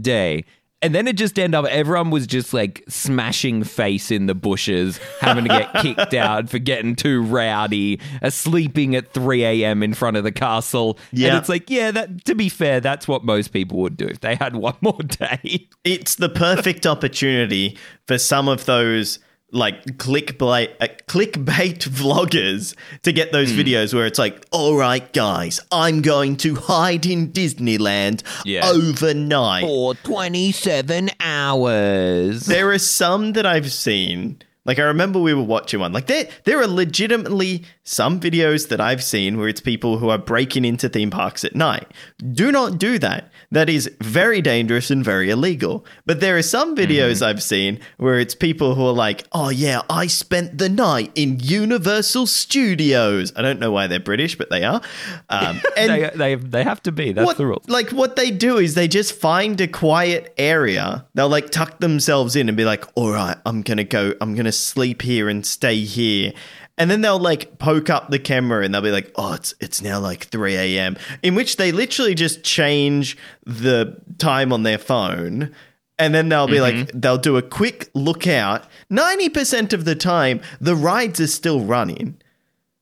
[0.00, 0.44] day?
[0.80, 4.98] And then it just ended up everyone was just like smashing face in the bushes,
[5.20, 9.82] having to get kicked out for getting too rowdy, sleeping at 3 a.m.
[9.82, 10.98] in front of the castle.
[11.10, 11.28] Yeah.
[11.28, 14.20] And it's like, yeah, that to be fair, that's what most people would do if
[14.20, 15.68] they had one more day.
[15.82, 19.18] It's the perfect opportunity for some of those
[19.50, 23.58] like clickbait uh, clickbait vloggers to get those Hmm.
[23.60, 28.68] videos where it's like, all right, guys, I'm going to hide in Disneyland Yeah.
[28.68, 29.64] overnight.
[29.64, 32.46] For 27 hours.
[32.46, 34.40] There are some that I've seen.
[34.64, 35.94] Like I remember we were watching one.
[35.94, 40.18] Like there there are legitimately some videos that I've seen where it's people who are
[40.18, 41.86] breaking into theme parks at night.
[42.32, 43.32] Do not do that.
[43.50, 45.86] That is very dangerous and very illegal.
[46.04, 49.80] But there are some videos I've seen where it's people who are like, "Oh yeah,
[49.88, 54.64] I spent the night in Universal Studios." I don't know why they're British, but they
[54.64, 54.82] are.
[55.30, 57.12] Um, and they, they, they have to be.
[57.12, 57.62] That's what, the rule.
[57.68, 61.06] Like what they do is they just find a quiet area.
[61.14, 64.12] They'll like tuck themselves in and be like, "All right, I'm gonna go.
[64.20, 66.32] I'm gonna sleep here and stay here."
[66.78, 69.82] And then they'll like poke up the camera and they'll be like, "Oh, it's it's
[69.82, 75.52] now like 3 a.m." In which they literally just change the time on their phone.
[76.00, 78.62] And then they'll be like, they'll do a quick look out.
[78.88, 82.16] 90% of the time, the rides are still running.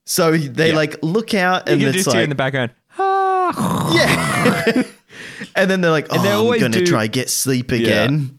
[0.05, 0.77] So they Yeah.
[0.77, 2.73] like look out and You can it's like, in the background.
[2.99, 3.95] "Ah."
[4.75, 4.83] yeah.
[5.57, 8.39] and then they're like, oh, they I'm going to try get sleep again.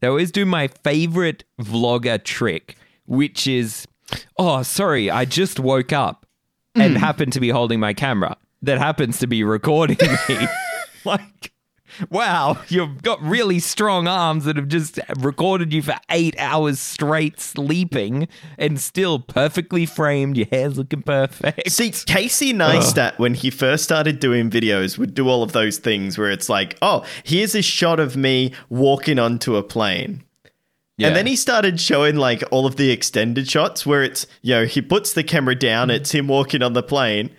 [0.00, 2.76] They always do my favorite vlogger trick,
[3.06, 3.86] which is,
[4.38, 6.26] oh, sorry, I just woke up
[6.74, 6.98] and hmm.
[6.98, 10.46] happened to be holding my camera that happens to be recording me.
[11.04, 11.52] like,
[12.10, 17.40] wow, you've got really strong arms that have just recorded you for eight hours straight
[17.40, 20.36] sleeping and still perfectly framed.
[20.36, 21.70] Your hair's looking perfect.
[21.70, 26.18] See, Casey Neistat, when he first started doing videos, would do all of those things
[26.18, 30.22] where it's like, oh, here's a shot of me walking onto a plane.
[30.98, 31.08] Yeah.
[31.08, 34.64] And then he started showing like all of the extended shots where it's, you know,
[34.64, 37.30] he puts the camera down, it's him walking on the plane.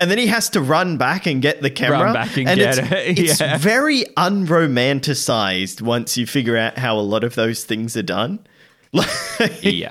[0.00, 2.04] and then he has to run back and get the camera.
[2.04, 7.00] Run back and get it's, it, it's very unromanticized once you figure out how a
[7.00, 8.44] lot of those things are done.
[8.92, 9.90] Like, Yeah.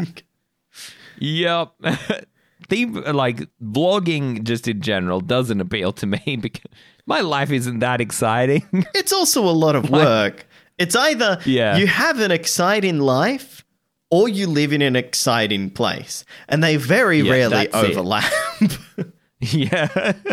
[1.19, 1.73] Yep.
[2.69, 6.71] Theme like vlogging just in general doesn't appeal to me because
[7.05, 8.65] my life isn't that exciting.
[8.95, 10.47] It's also a lot of work.
[10.77, 11.77] It's either Yeah.
[11.77, 13.63] you have an exciting life
[14.09, 16.23] or you live in an exciting place.
[16.49, 18.31] And they very Yeah, rarely overlap.
[19.39, 20.13] yeah.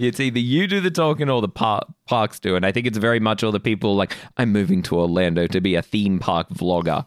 [0.00, 2.54] It's either you do the talking or the par- parks do.
[2.54, 5.60] And I think it's very much all the people like, I'm moving to Orlando to
[5.60, 7.04] be a theme park vlogger.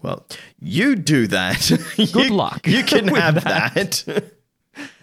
[0.00, 0.24] well,
[0.60, 1.58] you do that.
[1.96, 4.04] Good you, luck You can have that.
[4.06, 4.32] that.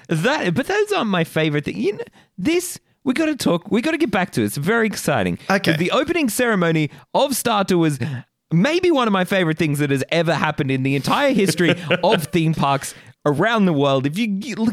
[0.07, 1.75] That, but those aren't my favorite thing.
[1.75, 2.03] You know,
[2.37, 3.71] this we got to talk.
[3.71, 4.41] We got to get back to.
[4.41, 4.47] it.
[4.47, 5.39] It's very exciting.
[5.49, 5.77] Okay.
[5.77, 8.09] the opening ceremony of Star Tours was
[8.51, 12.25] maybe one of my favorite things that has ever happened in the entire history of
[12.25, 12.93] theme parks
[13.25, 14.05] around the world.
[14.05, 14.27] If you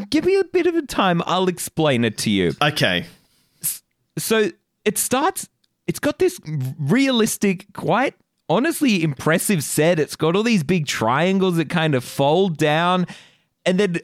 [0.09, 2.51] give me a bit of a time, I'll explain it to you.
[2.61, 3.05] okay.
[4.17, 4.51] So
[4.83, 5.47] it starts.
[5.87, 6.37] It's got this
[6.77, 8.15] realistic, quite
[8.49, 9.97] honestly impressive set.
[9.97, 13.07] It's got all these big triangles that kind of fold down,
[13.65, 13.99] and then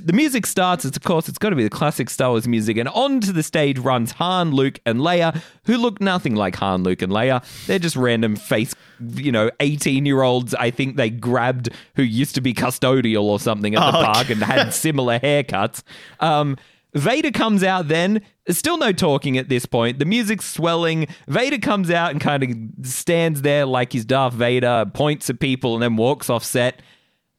[0.00, 0.84] the music starts.
[0.84, 3.42] It's of course it's got to be the classic Star Wars music, and onto the
[3.42, 7.44] stage runs Han, Luke, and Leia, who look nothing like Han, Luke, and Leia.
[7.66, 8.74] They're just random face,
[9.14, 10.54] you know, eighteen-year-olds.
[10.54, 14.12] I think they grabbed who used to be custodial or something at the Oh, okay.
[14.12, 15.82] park and had similar haircuts.
[16.20, 16.56] Um,
[16.94, 18.20] Vader comes out then.
[18.46, 19.98] There's still no talking at this point.
[19.98, 21.06] The music's swelling.
[21.26, 25.74] Vader comes out and kind of stands there like he's Darth Vader, points at people,
[25.74, 26.82] and then walks off set.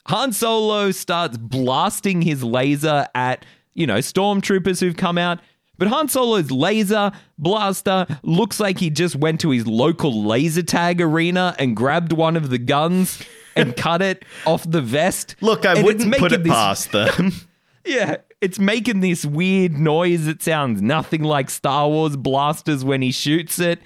[0.08, 5.40] Han Solo starts blasting his laser at, you know, stormtroopers who've come out.
[5.78, 11.02] But Han Solo's laser blaster looks like he just went to his local laser tag
[11.02, 13.22] arena and grabbed one of the guns
[13.56, 15.36] and cut it off the vest.
[15.42, 17.32] Look, I And wouldn't put it this- past them.
[17.86, 23.12] yeah, it's making this weird noise that sounds nothing like Star Wars blasters when he
[23.12, 23.80] shoots it.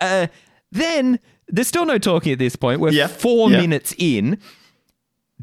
[0.00, 0.26] Uh,
[0.72, 2.80] then there's still no talking at this point.
[2.80, 3.60] We're Yeah, four yeah.
[3.60, 4.38] minutes in.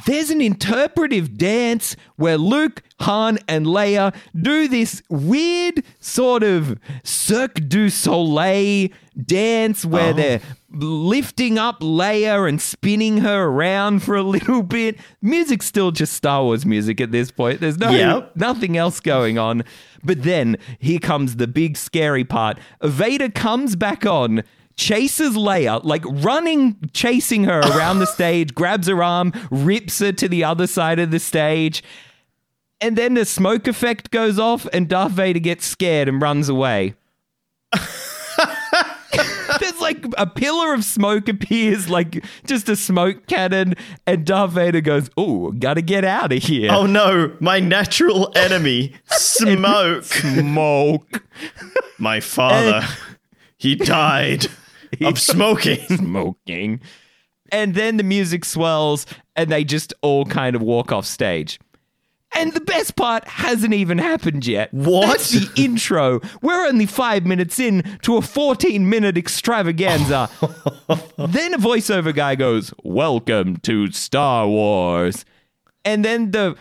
[0.05, 7.67] There's an interpretive dance where Luke, Han, and Leia do this weird sort of Cirque
[7.67, 8.89] du Soleil
[9.25, 10.13] dance where Oh.
[10.13, 14.97] they're lifting up Leia and spinning her around for a little bit.
[15.21, 17.60] Music's still just Star Wars music at this point.
[17.60, 18.36] There's no Yep.
[18.36, 19.63] nothing else going on.
[20.03, 22.60] But then here comes the big scary part.
[22.83, 24.43] Vader comes back on,
[24.78, 30.30] chases Leia, like running, chasing her around the stage, grabs her arm, rips her to
[30.30, 31.84] the other side of the stage.
[32.80, 36.94] And then the smoke effect goes off, and Darth Vader gets scared and runs away.
[39.60, 43.74] There's like a pillar of smoke appears, like just a smoke cannon,
[44.06, 48.94] and Darth Vader goes, "Oh, gotta get out of here." oh no, my natural enemy,
[49.06, 50.04] smoke.
[50.04, 51.24] smoke.
[51.98, 52.86] My father,
[53.58, 54.48] he died
[55.02, 55.80] of smoking.
[55.97, 56.82] smoking.
[57.52, 61.60] And then the music swells and they just all kind of walk off stage.
[62.34, 64.73] And the best part hasn't even happened yet.
[64.73, 65.08] What?
[65.08, 66.19] That's the intro.
[66.41, 70.30] We're only five minutes in to a 14 minute extravaganza.
[71.17, 75.23] then a voiceover guy goes, Welcome to Star Wars.
[75.86, 76.58] And then the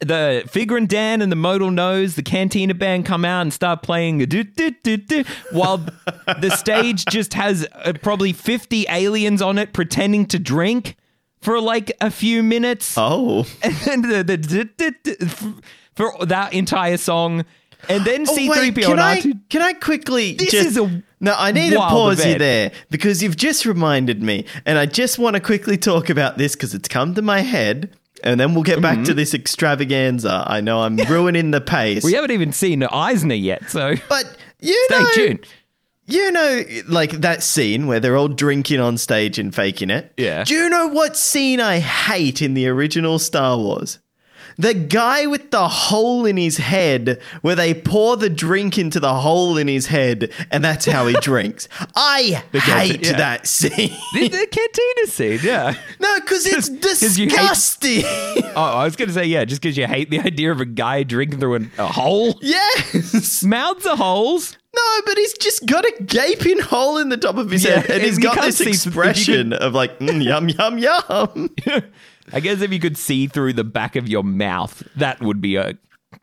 [0.00, 4.18] the Figrin D'an and the Modal Nodes, the Cantina band come out and start playing
[4.20, 5.78] do, do, do, while
[6.40, 10.96] the stage just has uh, probably 50 aliens on it pretending to drink
[11.40, 12.94] for like a few minutes.
[12.96, 13.46] Oh.
[13.62, 15.62] And then the, the,
[15.94, 17.44] for that entire song.
[17.88, 19.40] And then Oh, C3PO wait, can and I, R2.
[19.48, 20.68] can I quickly This just...
[20.68, 24.78] is a No, I need to pause you there because you've just reminded me, and
[24.78, 27.90] I just want to quickly talk about this because it's come to my head,
[28.24, 30.44] and then we'll get back to this extravaganza.
[30.46, 32.06] I know I'm ruining the pace, Mm-hmm.
[32.06, 35.46] We haven't even seen Eisner yet, so but you stay know, tuned.
[36.06, 40.12] you know, like that scene where they're all drinking on stage and faking it.
[40.16, 40.44] Yeah.
[40.44, 43.98] Do you know what scene I hate in the original Star Wars?
[44.60, 49.14] The guy with the hole in his head, where they pour the drink into the
[49.14, 51.66] hole in his head, and that's how he drinks.
[51.96, 53.16] I hate yeah.
[53.16, 53.96] that scene.
[54.12, 55.74] The, the cantina scene, yeah.
[56.00, 56.68] No, because it's
[57.18, 58.02] you hate- disgusting.
[58.04, 60.66] Oh, I was going to say, yeah, just because you hate the idea of a
[60.66, 62.38] guy drinking through an, a hole.
[62.42, 63.42] yes.
[63.42, 64.58] Mouths are holes.
[64.76, 67.90] No, but he's just got a gaping hole in the top of his Yeah, head,
[67.90, 71.50] and he's got this expression of like mm, yum yum yum.
[72.32, 75.56] I guess if you could see through the back of your mouth, that would be
[75.56, 75.76] a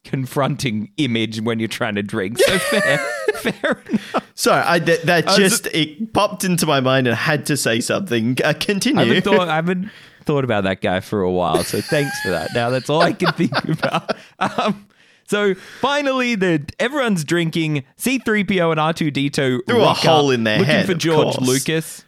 [0.03, 2.37] confronting image when you're trying to drink.
[2.39, 2.97] So fair,
[3.35, 4.31] fair enough.
[4.35, 7.79] Sorry, I, that, was- just it popped into my mind and I had to say
[7.79, 8.37] something.
[8.43, 9.03] Uh, I continue.
[9.05, 9.89] haven't, thought, I haven't
[10.23, 12.49] thought about that guy for a while, so thanks for that.
[12.53, 14.11] Now that's all I can think about.
[14.39, 14.87] Um,
[15.25, 17.83] So finally, the everyone's drinking.
[17.97, 21.37] C3PO and R2D2 Through a hole up, in their looking head, for George.
[21.39, 22.05] Lucas.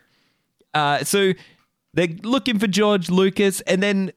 [0.73, 1.33] Uh, so
[1.99, 4.11] they're looking for George Lucas, and then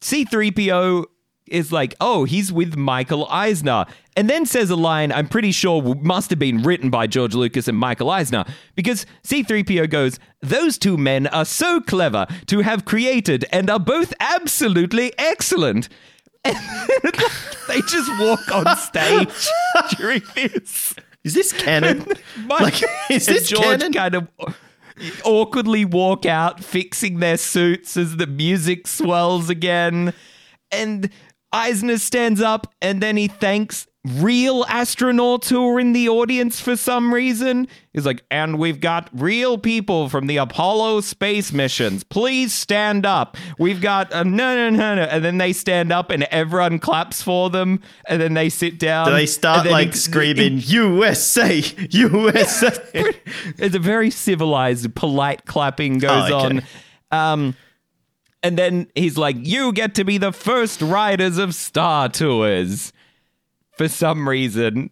[0.00, 1.04] C3PO
[1.46, 3.84] is like, oh, he's with Michael Eisner.
[4.16, 7.68] And then says a line I'm pretty sure must have been written by George Lucas
[7.68, 13.44] and Michael Eisner because C3PO goes, Those two men are so clever to have created
[13.52, 15.88] and are both absolutely excellent.
[16.44, 16.56] And
[17.68, 19.48] they just walk on stage
[19.96, 20.94] during this.
[21.24, 22.06] Is this canon?
[22.46, 23.92] Mike like, is this George canon?
[23.92, 24.28] kind of
[25.24, 30.12] awkwardly walk out, fixing their suits as the music swells again.
[30.70, 31.10] And
[31.52, 36.74] Eisner stands up and then he thanks real astronauts who are in the audience for
[36.74, 37.68] some reason.
[37.92, 42.02] He's like, and we've got real people from the Apollo space missions.
[42.02, 43.36] Please stand up.
[43.58, 45.02] We've got a no, no, no, no.
[45.02, 47.82] And then they stand up and everyone claps for them.
[48.08, 49.06] And then they sit down.
[49.08, 51.58] Do they start like it- screaming USA,
[51.90, 52.78] USA?
[53.58, 56.60] it's a very civilized, polite clapping goes Oh, okay.
[57.12, 57.32] on.
[57.32, 57.56] Um,
[58.42, 62.94] and then he's like, "You get to be the first riders of Star Tours."
[63.80, 64.90] For some reason,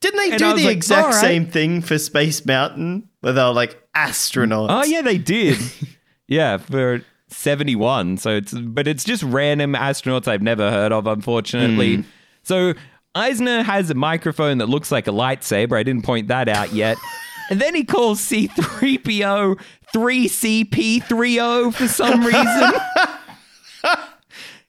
[0.00, 3.32] Didn't they And do the like, exact "All right." same thing for Space Mountain, where
[3.32, 4.66] they were like astronauts?
[4.68, 5.56] oh yeah, they did.
[6.28, 8.18] yeah, for seventy-one.
[8.18, 11.96] So it's, but it's just random astronauts I've never heard of, unfortunately.
[11.96, 12.02] Hmm.
[12.42, 12.74] So
[13.14, 15.72] Eisner has a microphone that looks like a lightsaber.
[15.78, 16.98] I didn't point that out yet.
[17.50, 19.58] and then he calls C3PO
[19.94, 22.72] 3CP30 for some reason.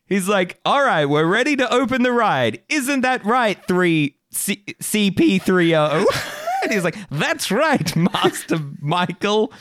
[0.07, 2.61] He's like, all right, we're ready to open the ride.
[2.69, 6.05] Isn't that right, 3 C- CP30?
[6.63, 9.51] and he's like, that's right, Master Michael.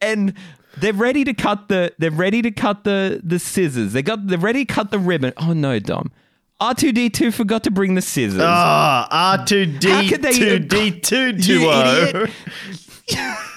[0.00, 0.34] And
[0.78, 3.92] they're ready to cut the they're ready to cut the the scissors.
[3.92, 5.32] They got they're ready to cut the ribbon.
[5.36, 6.10] Oh no, Dom.
[6.60, 8.40] R2D2 forgot to bring the scissors.
[8.42, 9.06] Ah,
[9.38, 12.06] R two D How could they- two D two You two O.
[12.08, 12.30] idiot.
[13.06, 13.53] so the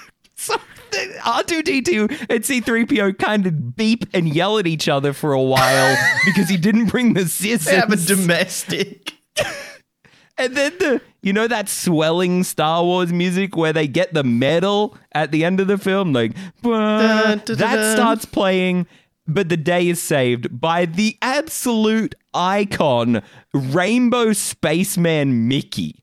[1.19, 6.49] R2D2 and C3PO kind of beep and yell at each other for a while because
[6.49, 7.65] he didn't bring the scissors.
[7.65, 9.13] They have a domestic.
[10.37, 14.97] and then the you know that swelling Star Wars music where they get the medal
[15.11, 17.95] at the end of the film, like "Bah," Dun, dun, that dun.
[17.95, 18.87] starts playing.
[19.29, 23.21] But the day is saved by the absolute icon,
[23.53, 26.01] Rainbow Spaceman Mickey.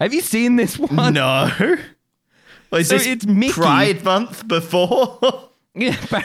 [0.00, 1.14] Have you seen this one?
[1.14, 1.48] No.
[2.70, 3.52] Well, So it's Mickey.
[3.52, 5.18] Pride Month before?
[5.78, 6.24] Yeah, but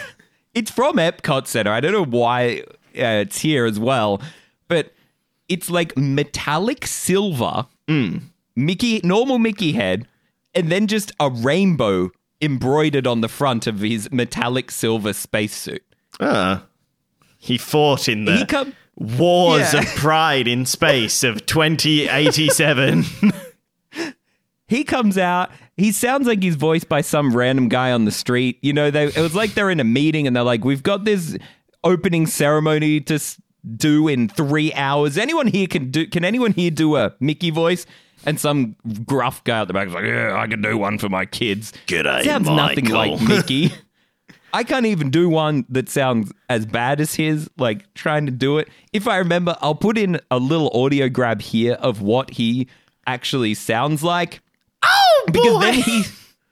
[0.54, 1.72] it's from Epcot Center.
[1.74, 2.64] I don't know why
[2.98, 4.22] uh, it's here as well,
[4.70, 4.94] but
[5.50, 7.66] it's like metallic silver,
[8.56, 10.08] Mickey, normal Mickey head,
[10.56, 12.12] and then just a rainbow
[12.42, 15.84] embroidered on the front of his metallic silver spacesuit.
[16.22, 16.64] Ah.
[17.38, 19.82] He fought in the come, Wars Yeah.
[19.82, 23.04] of Pride in Space of 2087.
[24.68, 25.52] he comes out.
[25.82, 28.60] He sounds like he's voiced by some random guy on the street.
[28.62, 31.06] You know, they, it was like they're in a meeting and they're like, "We've got
[31.06, 31.36] this
[31.84, 33.42] opening ceremony to s-
[33.78, 35.18] do in three hours.
[35.18, 36.06] Anyone here can do?
[36.06, 37.88] Can anyone here do a Mickey voice?"
[38.28, 38.76] And some
[39.08, 41.74] gruff guy at the back is like, "Yeah, I can do one for my kids."
[41.88, 43.72] G'day, sounds nothing like Mickey.
[44.54, 48.60] I can't even do one that sounds as bad as his, like trying to do
[48.60, 48.68] it.
[48.94, 52.68] If I remember, I'll put in a little audio grab here of what he
[53.08, 54.42] actually sounds like.
[54.84, 55.60] Oh, Because boy.
[55.62, 56.04] then he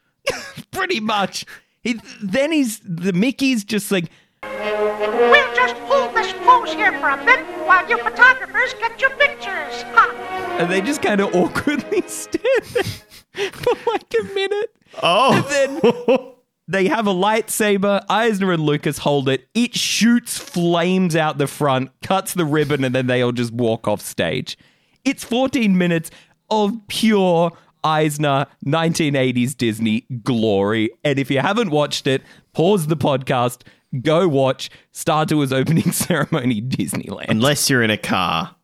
[0.71, 1.45] pretty much
[1.81, 4.05] he then he's the Mickey's just like
[4.43, 9.83] We'll just hold this pose here for a bit while you photographers get your pictures.
[9.93, 10.55] Ha!
[10.59, 14.75] and they just kind of awkwardly stand there for like a minute.
[15.03, 15.41] Oh.
[15.49, 16.33] then
[16.67, 18.03] they have a lightsaber.
[18.09, 19.47] Eisner and Lucas hold it.
[19.53, 23.87] It shoots flames out the front, cuts the ribbon, and then they all just walk
[23.87, 24.57] off stage.
[25.05, 26.11] It's 14 minutes
[26.49, 27.51] of pure
[27.83, 30.89] Eisner 1980s Disney glory.
[31.03, 32.21] And if you haven't watched it,
[32.53, 33.61] pause the podcast,
[34.01, 37.25] go watch Star Tours opening ceremony Disneyland.
[37.29, 38.55] Unless you're in a car.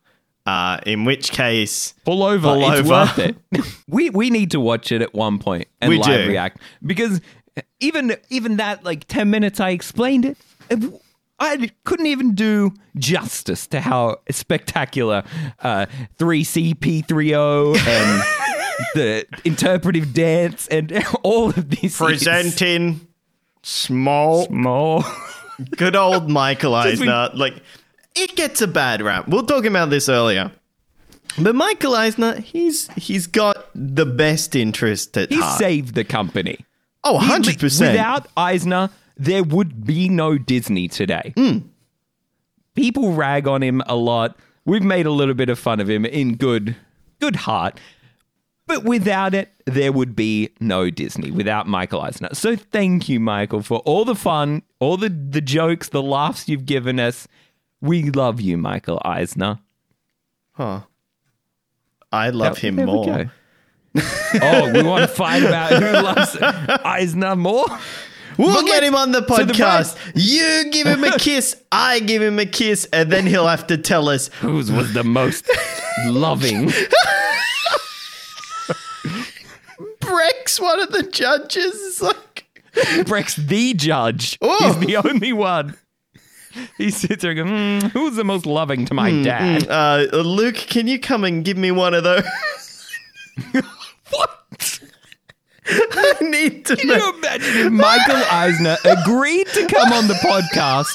[0.44, 2.46] Uh, in which case, Pull over.
[2.46, 2.88] Pull it's over.
[2.90, 3.36] worth it.
[3.88, 6.28] we we need to watch it at one point and We live do.
[6.28, 7.20] react because
[7.80, 10.38] even even that like ten minutes I explained it.
[11.40, 15.22] I couldn't even do justice to how spectacular
[15.62, 15.84] uh,
[16.18, 18.22] 3CP30 and
[18.94, 21.96] the interpretive dance and all of these is.
[21.98, 23.06] presenting
[23.62, 25.02] small, more.
[25.76, 27.30] good old Michael we- Eisner.
[27.34, 27.54] Like,
[28.14, 29.28] it gets a bad rap.
[29.28, 30.50] We'll talk about this earlier.
[31.38, 35.58] But Michael Eisner, he's he's got the best interest at He heart.
[35.58, 36.64] saved the company.
[37.04, 37.62] oh, 100%.
[37.62, 41.32] Without Eisner, there would be no Disney today.
[41.36, 41.58] Hmm.
[42.74, 46.04] People rag on him a lot, we've made a little bit of fun of him
[46.06, 46.76] in good
[47.20, 47.80] good heart.
[48.66, 52.30] But without it, there would be no Disney without Michael Eisner.
[52.32, 56.66] So thank you, Michael, for all the fun, all the, the jokes, the laughs you've
[56.66, 57.28] given us.
[57.80, 59.60] We love you, Michael Eisner.
[60.52, 60.80] Huh.
[62.10, 63.32] I love him There we more.
[64.42, 66.36] oh, we want to fight about who loves
[66.84, 67.66] Eisner more?
[68.38, 69.96] We'll But get him on the so the podcast.
[70.14, 73.78] you give him a kiss, I give him a kiss, and then he'll have to
[73.78, 75.48] tell us Whose was the most
[76.06, 76.70] loving?
[80.00, 81.74] Breck's one of the judges.
[81.74, 82.46] It's like,
[83.06, 84.38] Breck's the judge.
[84.40, 84.72] Oh.
[84.78, 85.76] He's the only one.
[86.78, 89.68] He sits there going, "Hmm, who's the most loving to my dad?
[89.68, 92.24] uh, Luke, can you come and give me one of those?
[94.10, 94.80] What?
[95.68, 96.94] I need to Can know.
[96.96, 100.86] you imagine if Michael Eisner agreed to come on the podcast?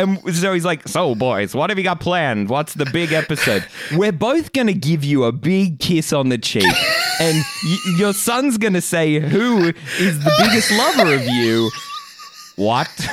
[0.00, 2.48] And so he's like, So, boys, what have you got planned?
[2.48, 3.64] What's the big episode?
[3.94, 6.64] We're both going to give you a big kiss on the cheek.
[7.22, 11.70] And y- your son's going to say, Who is the biggest lover of you?
[12.56, 12.88] What?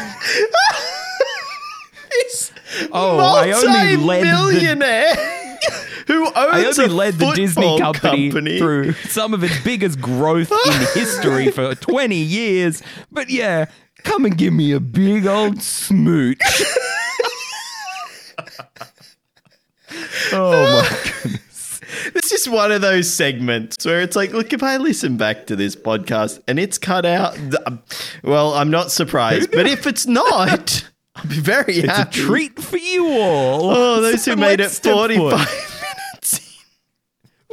[2.91, 5.15] Oh, I only led the multi-millionaire
[6.07, 10.51] who owns I only led the Disney football company, through some of its biggest growth
[10.51, 12.81] in history for 20 years.
[13.11, 13.65] But yeah,
[14.03, 16.39] come and give me a big old smooch.
[20.33, 21.43] oh my goodness.
[22.15, 25.55] It's just one of those segments where it's like, look, if I listen back to
[25.55, 27.81] this podcast and it's cut out, um,
[28.23, 29.51] well, I'm not surprised.
[29.51, 33.69] But if it's not, I'll be very It's a treat for you all.
[33.71, 35.37] Oh, those So who made it let's step 45 forward.
[35.37, 35.76] minutes.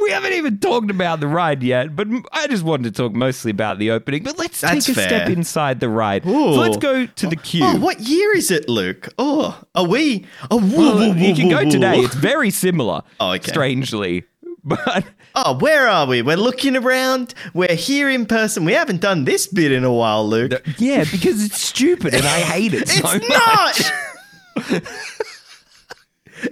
[0.05, 3.49] We haven't even talked about the ride yet, but I just wanted to talk mostly
[3.51, 4.21] about the opening.
[4.23, 6.23] But let's That's take a step inside the ride.
[6.23, 7.63] So let's go to the queue.
[7.65, 9.09] Oh, what year is it, Luke?
[9.17, 10.25] Oh, are we?
[10.51, 11.97] Oh, woo, Well, woo, you woo, can go today.
[11.99, 13.01] It's very similar.
[13.19, 13.49] Oh, okay.
[13.51, 14.23] Strangely.
[14.63, 16.21] But Oh, where are we?
[16.23, 17.33] We're looking around.
[17.53, 18.65] We're here in person.
[18.65, 20.53] We haven't done this bit in a while, Luke.
[20.79, 24.81] yeah, because it's stupid and I hate it so it's much.
[24.81, 24.81] not.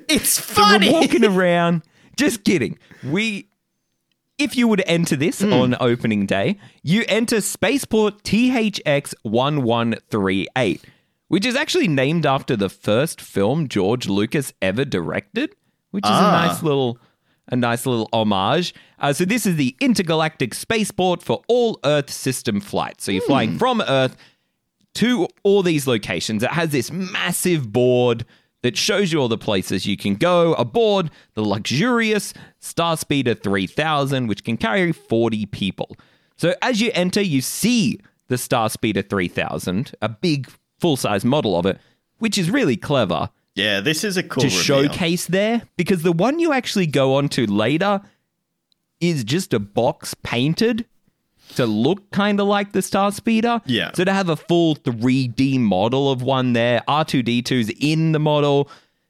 [0.10, 0.92] it's So funny.
[0.92, 1.82] we're walking around.
[2.16, 2.78] Just kidding.
[3.06, 3.48] We
[4.40, 5.54] if you to enter this Hmm.
[5.54, 10.82] on opening day, you enter Spaceport THX 1138,
[11.28, 15.52] which is actually named after the first film George Lucas ever directed,
[15.92, 16.44] which is Ah.
[16.44, 16.98] a nice little
[17.50, 18.74] a nice little homage.
[19.00, 23.04] Uh, so this is the intergalactic spaceport for all Earth system flights.
[23.04, 23.28] So you're Hmm.
[23.28, 24.16] flying from Earth
[24.96, 26.42] to all these locations.
[26.42, 28.26] It has this massive board
[28.64, 34.44] that shows you all the places you can go aboard the luxurious Starspeeder 3000, which
[34.44, 35.96] can carry 40 people.
[36.36, 41.68] So as you enter, you see the Starspeeder 3000, a big full size model of
[41.68, 41.80] it,
[42.18, 44.62] which is really clever yeah, this is a cool to reveal.
[44.62, 48.02] showcase there because the one you actually go on to later
[49.00, 50.86] is just a box painted
[51.56, 53.62] to look kind of like the Star Speeder.
[53.66, 53.92] Yeah.
[53.94, 58.70] So to have a full 3D model of one there, R2D2's in the model,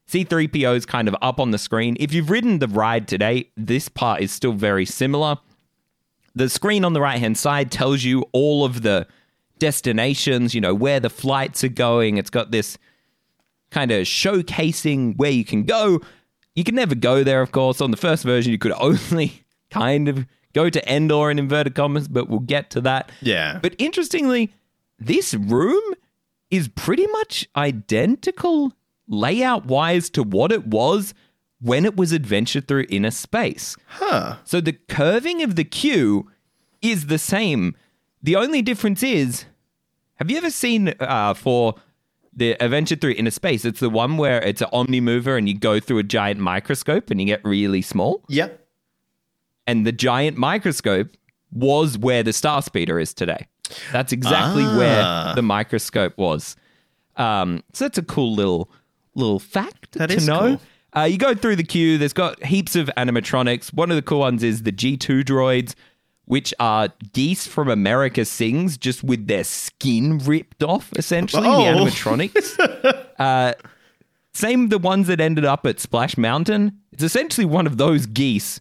[0.09, 1.95] C3PO's kind of up on the screen.
[1.99, 5.38] If you've ridden the ride today, this part is still very similar.
[6.36, 9.07] The screen on the right hand side tells you all of the
[9.59, 12.17] destinations, you know, where the flights are going.
[12.17, 12.77] It's got this
[13.71, 16.01] kind of showcasing where you can go.
[16.55, 17.81] You can never go there, of course.
[17.81, 22.08] On the first version, you could only kind of go to Endor in inverted commas,
[22.08, 23.12] but we'll get to that.
[23.22, 23.60] Yeah.
[23.62, 24.54] But interestingly,
[24.99, 25.84] this room
[26.49, 28.74] is pretty much identical
[29.08, 31.14] layout wise to what it was
[31.60, 33.76] when it was adventured through inner space.
[33.88, 34.38] Huh.
[34.43, 36.30] So the curving of the queue
[36.82, 37.76] is the same.
[38.22, 39.45] The only difference is
[40.16, 41.76] have you ever seen uh, for
[42.36, 43.66] the Adventure through Inner Space?
[43.66, 47.10] It's the one where it's an omni mover and you go through a giant microscope
[47.10, 48.24] and you get really small.
[48.30, 48.62] Yep.
[49.68, 51.16] And the giant microscope
[51.51, 53.47] was where the Star Speeder is today.
[53.91, 54.78] That's exactly Ah.
[54.78, 56.55] where the microscope was.
[57.16, 58.70] Um, so that's a cool little
[59.16, 60.57] little fact That to is know.
[60.57, 60.61] cool.
[60.95, 61.97] Uh, you go through the queue.
[61.99, 63.72] There's got heaps of animatronics.
[63.74, 65.76] One of the cool ones is the G2 droids,
[66.26, 71.64] which are geese from America Sings, just with their skin ripped off, essentially, Oh.
[71.64, 73.05] the animatronics.
[73.20, 73.53] uh,
[74.34, 76.80] same the ones that ended up at Splash Mountain.
[76.91, 78.59] It's essentially one of those geese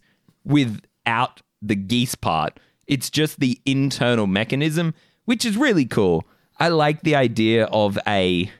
[1.05, 2.59] without the geese part.
[2.87, 4.93] It's just the internal mechanism,
[5.25, 6.25] which is really cool.
[6.59, 8.51] I like the idea of a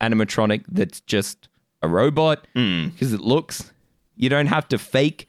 [0.00, 1.48] animatronic that's just
[1.82, 3.70] a robot because it looks
[4.16, 5.28] you don't have to fake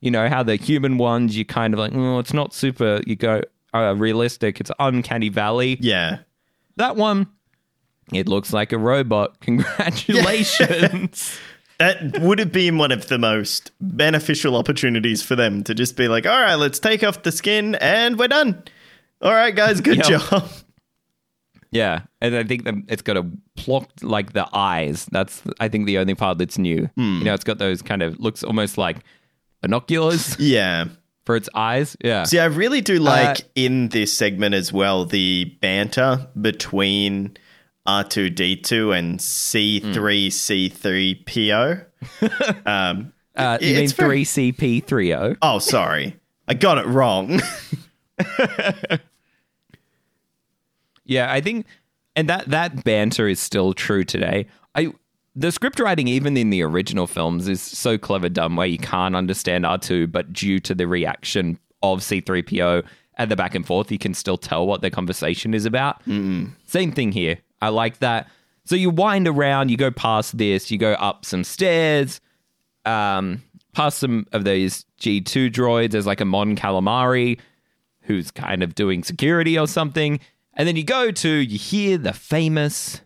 [0.00, 3.14] you know how the human ones you kind of like oh it's not super you
[3.16, 3.40] go
[3.74, 6.18] uh, realistic it's uncanny valley Yeah.
[6.76, 7.28] that one
[8.12, 9.40] it looks like a robot
[10.08, 11.38] congratulations
[11.78, 16.08] That would have been one of the most beneficial opportunities for them to just be
[16.08, 18.62] like, all right, let's take off the skin and we're done.
[19.22, 20.06] All right, guys, good Yep.
[20.06, 20.48] job.
[21.70, 25.06] Yeah, and I think that it's got a plot like the eyes.
[25.12, 26.88] That's I think the only part that's new.
[26.96, 28.98] You know, it's got those kind of looks almost like
[29.60, 30.86] binoculars Yeah.
[31.26, 31.94] for its eyes.
[32.02, 37.36] Yeah, See, I really do like Uh, in this segment as well the banter between
[37.88, 41.84] R2D2 and C3C3PO.
[42.66, 45.34] um, uh, you mean very- three CP three O?
[45.42, 46.16] oh, sorry.
[46.46, 47.40] I got it wrong.
[51.04, 51.66] Yeah, I think,
[52.16, 54.46] and that that banter is still true today.
[54.74, 54.92] I
[55.34, 59.16] the script writing, even in the original films, is so clever done where you can't
[59.16, 62.82] understand R two, but due to the reaction of C three PO
[63.14, 66.02] and the back and forth, you can still tell what the conversation is about.
[66.66, 67.38] Same thing here.
[67.60, 68.28] I like that.
[68.64, 72.20] So you wind around, you go past this, you go up some stairs,
[72.84, 73.42] um,
[73.72, 75.92] past some of those G two droids.
[75.92, 77.38] There's like a Mon Calamari
[78.02, 80.20] who's kind of doing security or something.
[80.54, 83.00] And then you go to, you hear the famous,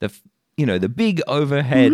[0.00, 0.12] the
[0.56, 1.92] you know, the big overhead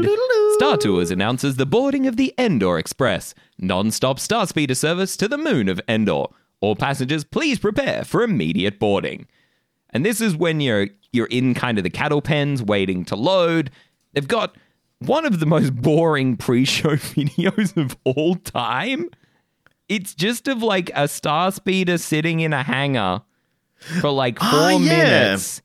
[0.55, 5.37] Star Tours announces the boarding of the Endor Express, non-stop star speeder service to the
[5.37, 6.28] moon of Endor.
[6.61, 9.26] All passengers, please prepare for immediate boarding.
[9.95, 13.70] And this is when you're you're in kind of the cattle pens waiting to load.
[14.12, 14.57] They've got
[14.99, 19.09] one of the most boring pre-show videos of all time.
[19.88, 23.22] It's just of like a star speeder sitting in a hangar
[24.01, 24.78] for like four Ah, yeah.
[24.78, 25.62] minutes.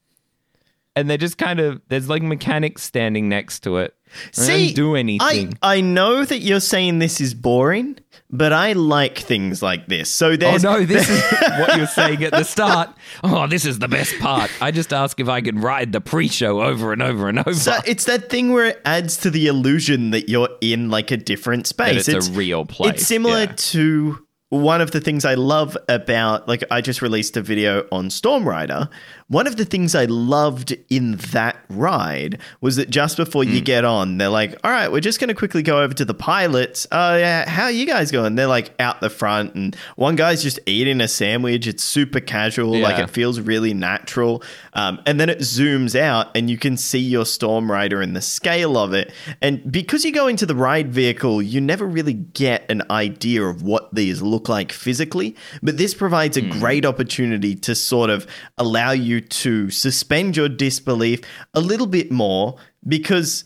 [0.99, 3.95] And they're just kind of there's like mechanics standing next to it.
[4.35, 5.57] They See, do anything.
[5.61, 7.99] I, I know that you're saying this is boring,
[8.31, 10.09] but I like things like this.
[10.11, 11.21] So Oh there's no, this is
[11.59, 12.89] what you're saying at the start.
[13.23, 14.49] Oh, this is the best part.
[14.61, 17.53] I just ask if I can ride the pre-show over and over and over.
[17.53, 21.17] So it's that thing where it adds to the illusion that you're in like a
[21.17, 22.07] different space.
[22.07, 23.53] it's a real place, It's similar yeah.
[23.55, 28.09] to one of the things I love about like I just released a video on
[28.09, 28.89] Storm Rider.
[29.29, 33.51] One of the things I loved in that ride was that just before Hmm.
[33.53, 36.03] you get on, they're like, "All right, we're just going to quickly go over to
[36.03, 36.87] the pilots.
[36.91, 40.41] Oh yeah, how are you guys going?" They're like out the front, and one guy's
[40.41, 41.67] just eating a sandwich.
[41.67, 44.43] It's super casual, like it feels really natural.
[44.73, 48.21] Um, and then it zooms out, and you can see your Storm Rider and the
[48.21, 49.11] scale of it.
[49.41, 53.61] And because you go into the ride vehicle, you never really get an idea of
[53.61, 55.35] what these look like physically.
[55.61, 58.25] But this provides a great opportunity to sort of
[58.57, 61.21] allow you to suspend your disbelief
[61.53, 62.57] a little bit more
[62.87, 63.43] because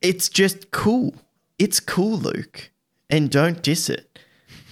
[0.00, 1.14] it's just cool.
[1.58, 2.70] It's cool, Luke.
[3.10, 4.18] And don't diss it.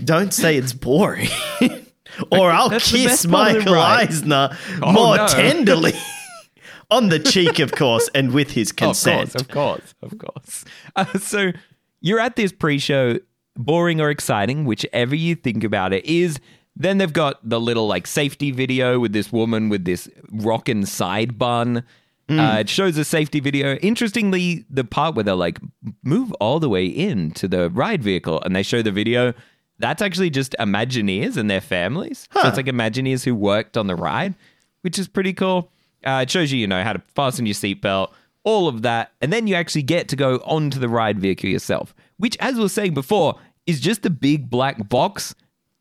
[0.03, 1.29] Don't say it's boring.
[2.33, 3.83] or I'll That's kiss best part of the Michael.
[3.83, 5.27] Eisner Oh, more no.
[5.29, 5.93] tenderly.
[6.91, 9.35] On the cheek, of course, and with his consent.
[9.41, 10.65] Of course, of course, of course.
[10.97, 11.53] Uh, so
[12.01, 13.19] you're at this pre-show,
[13.57, 16.41] boring or exciting, whichever you think about it is.
[16.81, 21.39] Then they've got the little like safety video with this woman with this rockin' side
[21.39, 21.85] bun.
[22.31, 23.75] Uh, it shows a safety video.
[23.77, 25.59] Interestingly, the part where they're like,
[26.05, 29.35] move all the way in to the ride vehicle and they show the video,
[29.79, 32.29] that's actually just Imagineers and their families.
[32.33, 34.35] So it's like Imagineers who worked on the ride,
[34.81, 35.71] which is pretty cool.
[36.03, 38.13] Uh, it shows you, you know, how to fasten your seatbelt,
[38.45, 39.13] all of that.
[39.21, 42.63] And then you actually get to go onto the ride vehicle yourself, which, as we
[42.63, 45.35] were saying before, is just a big black box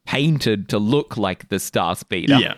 [0.10, 2.40] painted to look like the Star Speeder.
[2.40, 2.56] Yeah.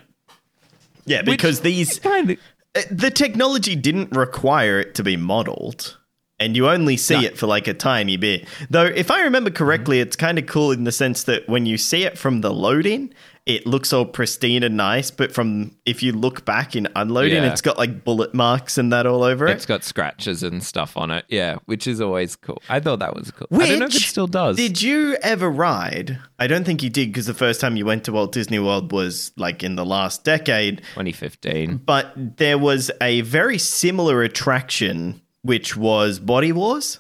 [1.06, 2.38] Yeah, because these Kind of.
[2.76, 5.98] uh, the technology didn't require it to be modeled.
[6.40, 7.22] And you only see No.
[7.22, 8.48] it for like a tiny bit.
[8.70, 11.78] Though, if I remember correctly, it's kind of cool in the sense that when you
[11.78, 13.14] see it from the loading,
[13.56, 15.12] it looks all pristine and nice.
[15.12, 17.52] But from if you look back in unloading, Yeah.
[17.52, 20.98] it's got like bullet marks and that all over It's It's got scratches and stuff
[20.98, 21.26] on it.
[21.30, 22.62] Yeah, which is always cool.
[22.70, 23.48] I thought that was cool.
[23.50, 24.56] Which I don't know if it still does.
[24.58, 26.18] Did you ever ride?
[26.40, 28.92] I don't think you did because the first time you went to Walt Disney World
[28.92, 30.78] was like in the last decade.
[30.96, 31.78] 2015.
[31.86, 37.00] But there was a very similar attraction, which was Body Wars.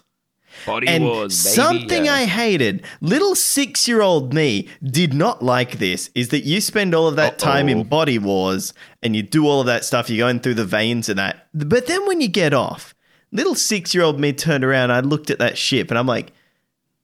[0.65, 1.55] Body And Wars, baby.
[1.55, 2.13] something yeah.
[2.13, 6.93] I hated, little six year old me did not like this, is that you spend
[6.93, 7.71] all of that time Uh-oh.
[7.79, 11.09] in Body Wars and you do all of that stuff, you're going through the veins
[11.09, 11.47] and that.
[11.53, 12.93] But then when you get off,
[13.31, 16.31] little six year old me turned around, I looked at that ship and I'm like,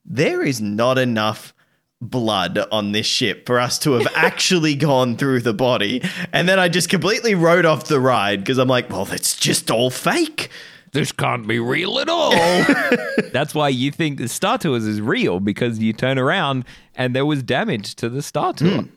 [0.04, 1.52] there is not enough
[2.00, 6.00] blood on this ship for us to have actually gone through the body.
[6.32, 9.70] And then I just completely rode off the ride because I'm like, well, that's just
[9.70, 10.48] all fake.
[10.92, 12.30] This can't be real at all.
[13.32, 16.64] That's why you think the Star Tours is real because you turn around
[16.94, 18.88] and there was damage to the Star Tour hmm.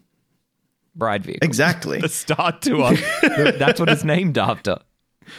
[0.96, 1.46] ride vehicle.
[1.46, 2.00] Exactly.
[2.02, 2.94] The Star Tour.
[3.22, 4.78] That's what it's named after.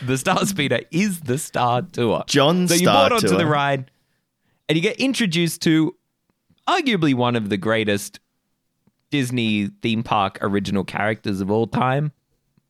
[0.05, 2.25] The Star Speeder is the Star Tour.
[2.27, 3.39] John So you Star board onto Tour.
[3.39, 3.91] the ride
[4.69, 5.95] and you get introduced to
[6.67, 8.21] arguably one of the greatest
[9.11, 12.13] Disney theme park original characters of all time.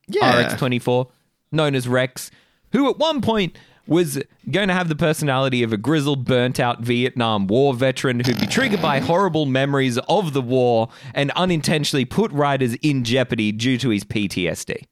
[0.07, 0.49] Yeah.
[0.49, 1.09] RX24,
[1.51, 2.29] known as Rex,
[2.73, 6.79] who at one point was going to have the personality of a grizzled, burnt out
[6.81, 12.31] Vietnam War veteran who'd be triggered by horrible memories of the war and unintentionally put
[12.31, 14.85] riders in jeopardy due to his PTSD.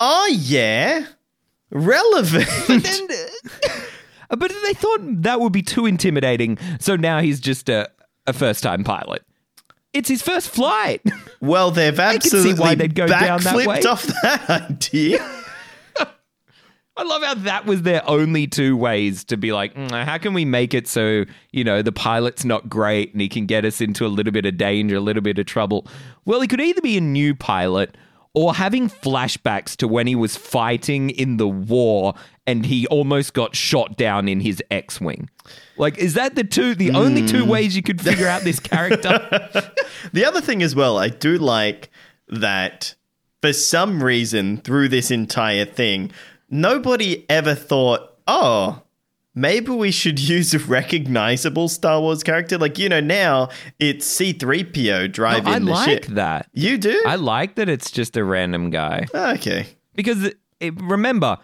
[0.00, 1.06] Oh, yeah.
[1.70, 2.48] Relevant.
[4.30, 7.88] Uh, But they thought that would be too intimidating, so now he's just a,
[8.26, 9.22] a first time pilot.
[9.94, 11.00] It's his first flight.
[11.40, 13.64] well, they've can see absolutely why they'd go down that way.
[13.64, 15.44] backflipped off that idea.
[16.98, 20.34] I love how that was their only two ways to be like, "Mm, how can
[20.34, 23.80] we make it so, you know, the pilot's not great and he can get us
[23.80, 25.86] into a little bit of danger, a little bit of trouble?
[26.24, 27.96] Well, he could either be a new pilot
[28.34, 32.14] or having flashbacks to when he was fighting in the war
[32.46, 35.30] and he almost got shot down in his X Wing.
[35.76, 39.72] Like, is that the two, the only two ways you could figure out this character?
[40.12, 41.90] The other thing as well, I do like
[42.28, 42.94] that
[43.42, 46.12] for some reason through this entire thing,
[46.50, 48.82] nobody ever thought, oh,
[49.34, 52.58] maybe we should use a recognizable Star Wars character.
[52.58, 56.06] Like, you know, now it's C3PO driving I the like ship.
[56.14, 56.48] that.
[56.52, 57.02] You do?
[57.06, 59.06] I like that it's just a random guy.
[59.14, 59.66] okay.
[59.94, 61.38] Because it, it- remember,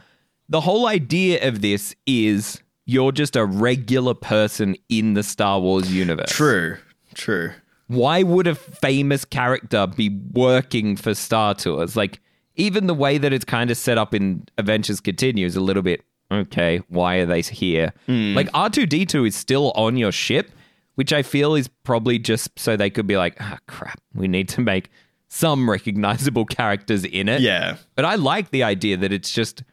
[0.49, 5.93] the whole idea of this is you're just a regular person in the Star Wars
[5.93, 6.31] universe.
[6.31, 6.77] True.
[7.15, 7.53] True.
[7.87, 11.97] Why would a famous character be working for Star Tours?
[11.97, 12.21] Like,
[12.57, 15.83] even the way that it's kind of set up in Adventures Continue is a little
[15.83, 16.81] bit okay.
[16.89, 17.93] Why are they here?
[18.35, 20.51] Like, R2D2 is still on your ship,
[20.95, 24.49] which I feel is probably just so they could be like, ah, crap, we need
[24.51, 24.91] to make
[25.29, 27.41] some recognizable characters in it.
[27.41, 27.77] Yeah.
[27.95, 29.65] But I like the idea that it's just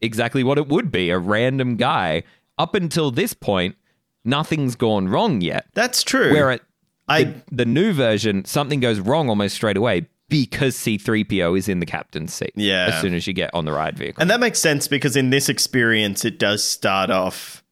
[0.00, 2.22] exactly what it would be a random guy.
[2.58, 3.76] Up until this point,
[4.24, 5.66] nothing's gone wrong yet.
[5.74, 6.32] That's true.
[6.32, 6.62] Where at
[7.08, 11.80] I the, the new version, something goes wrong almost straight away because C3PO is in
[11.80, 12.52] the captain's seat.
[12.56, 12.86] Yeah.
[12.92, 14.20] As soon as you get on the ride vehicle.
[14.20, 17.62] And that makes sense because in this experience, it does start off.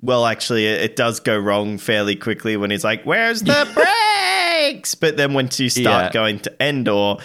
[0.00, 4.94] Well, actually, it it does go wrong fairly quickly when he's like, "Where's the brakes?"
[4.94, 6.12] But then once you start Yeah.
[6.12, 7.16] going to Endor,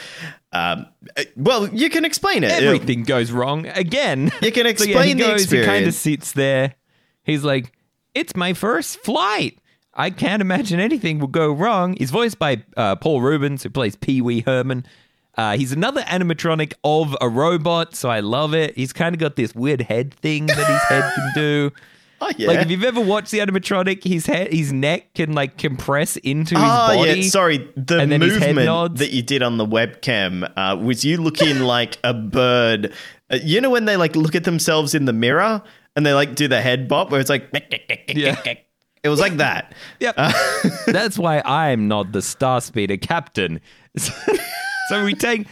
[0.54, 0.86] um,
[1.18, 2.52] uh, well, you can explain it.
[2.52, 4.32] Everything goes wrong again.
[4.42, 6.76] You can So, yeah, explain he the goes, He kind of sits there.
[7.24, 7.74] He's like,
[8.16, 9.58] "It's my first flight.
[10.00, 13.96] I can't imagine anything will go wrong." He's voiced by uh, Paul Reubens, who plays
[13.96, 14.86] Pee Wee Herman.
[15.38, 18.76] Uh, he's another animatronic of a robot, so I love it.
[18.76, 21.72] He's kind of got this weird head thing that his head can do.
[22.22, 22.48] Oh yeah.
[22.48, 26.56] Like if you've ever watched the animatronic, his head, his neck can like compress into
[26.56, 27.22] his Oh body.
[27.22, 27.60] yeah, sorry.
[27.78, 29.00] The and then his head movement nods.
[29.00, 32.94] that you did on the webcam uh, was you looking like a bird.
[33.32, 35.62] Uh, you know when they like look at themselves in the mirror
[35.96, 37.48] and they like do the head bop where it's like
[38.10, 38.36] Yeah.
[39.04, 39.74] It was like that.
[40.00, 40.16] Yep.
[40.88, 43.62] That's why I'm not the Star Speeder captain.
[43.98, 45.48] so we take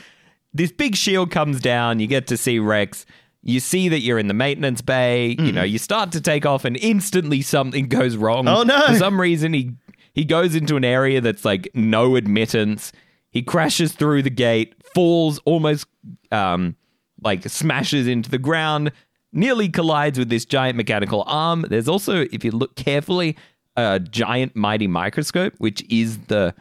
[0.54, 3.06] this big shield comes down, you get to see Rex.
[3.44, 6.66] You see that you're in the maintenance bay, you know, you start to take off
[6.66, 8.48] and instantly something goes wrong.
[8.48, 8.88] Oh, no.
[8.88, 9.72] For some reason he
[10.14, 12.92] he goes into an area that's like no admittance.
[13.30, 15.88] He crashes through the gate, falls almost
[16.32, 16.76] um
[17.24, 18.92] like smashes into the ground,
[19.32, 21.66] nearly collides with this giant mechanical arm.
[21.70, 23.38] There's also, if you look carefully,
[23.76, 26.54] a giant mighty microscope, which is the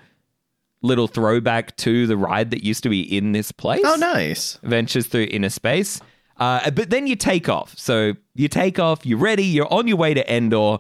[0.83, 3.83] little throwback to the ride that used to be in this place.
[3.85, 4.59] Oh, nice.
[4.63, 6.01] Ventures through inner space.
[6.39, 7.77] Uh, but then you take off.
[7.79, 10.79] So you take off, you're ready, you're on your way to Endor.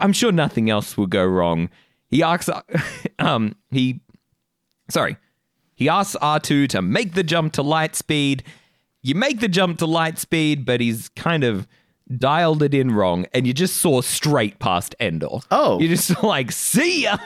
[0.00, 1.70] I'm sure nothing else will go wrong.
[2.08, 2.50] He asks,
[3.18, 4.00] um, he,
[4.90, 5.16] sorry,
[5.74, 8.44] he asks R2 to make the jump to light speed.
[9.08, 11.66] You make the jump to light speed, but he's kind of
[12.16, 15.38] dialed it in wrong, and you just saw straight past Endor.
[15.50, 15.80] Oh.
[15.80, 17.16] you just like see ya.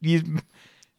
[0.00, 0.38] You,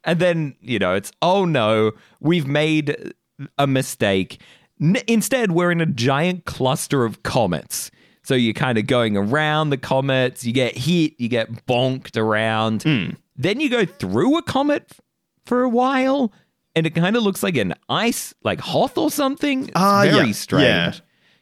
[0.04, 3.14] and then you know it's oh no, we've made
[3.58, 4.40] a mistake.
[4.80, 7.90] N- instead, we're in a giant cluster of comets.
[8.22, 10.44] So you're kind of going around the comets.
[10.44, 11.12] You get hit.
[11.18, 12.82] You get bonked around.
[12.82, 13.10] Hmm.
[13.36, 15.00] Then you go through a comet f-
[15.44, 16.32] for a while,
[16.76, 19.64] and it kind of looks like an ice, like Hoth or something.
[19.64, 20.64] It's Ah, very yeah, strange.
[20.64, 20.92] yeah.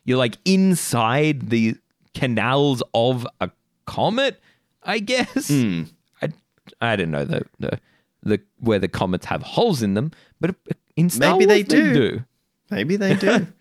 [0.05, 1.77] You're like inside the
[2.15, 3.51] canals of a
[3.87, 4.41] comet,
[4.83, 5.49] I guess.
[5.49, 5.85] Hmm.
[6.21, 6.29] I
[6.81, 7.79] I don't know the the
[8.23, 10.11] the where the comets have holes in them,
[10.41, 10.55] but
[10.97, 11.93] in Star Maybe Wars they do.
[11.95, 12.25] do.
[12.71, 13.47] Maybe they do.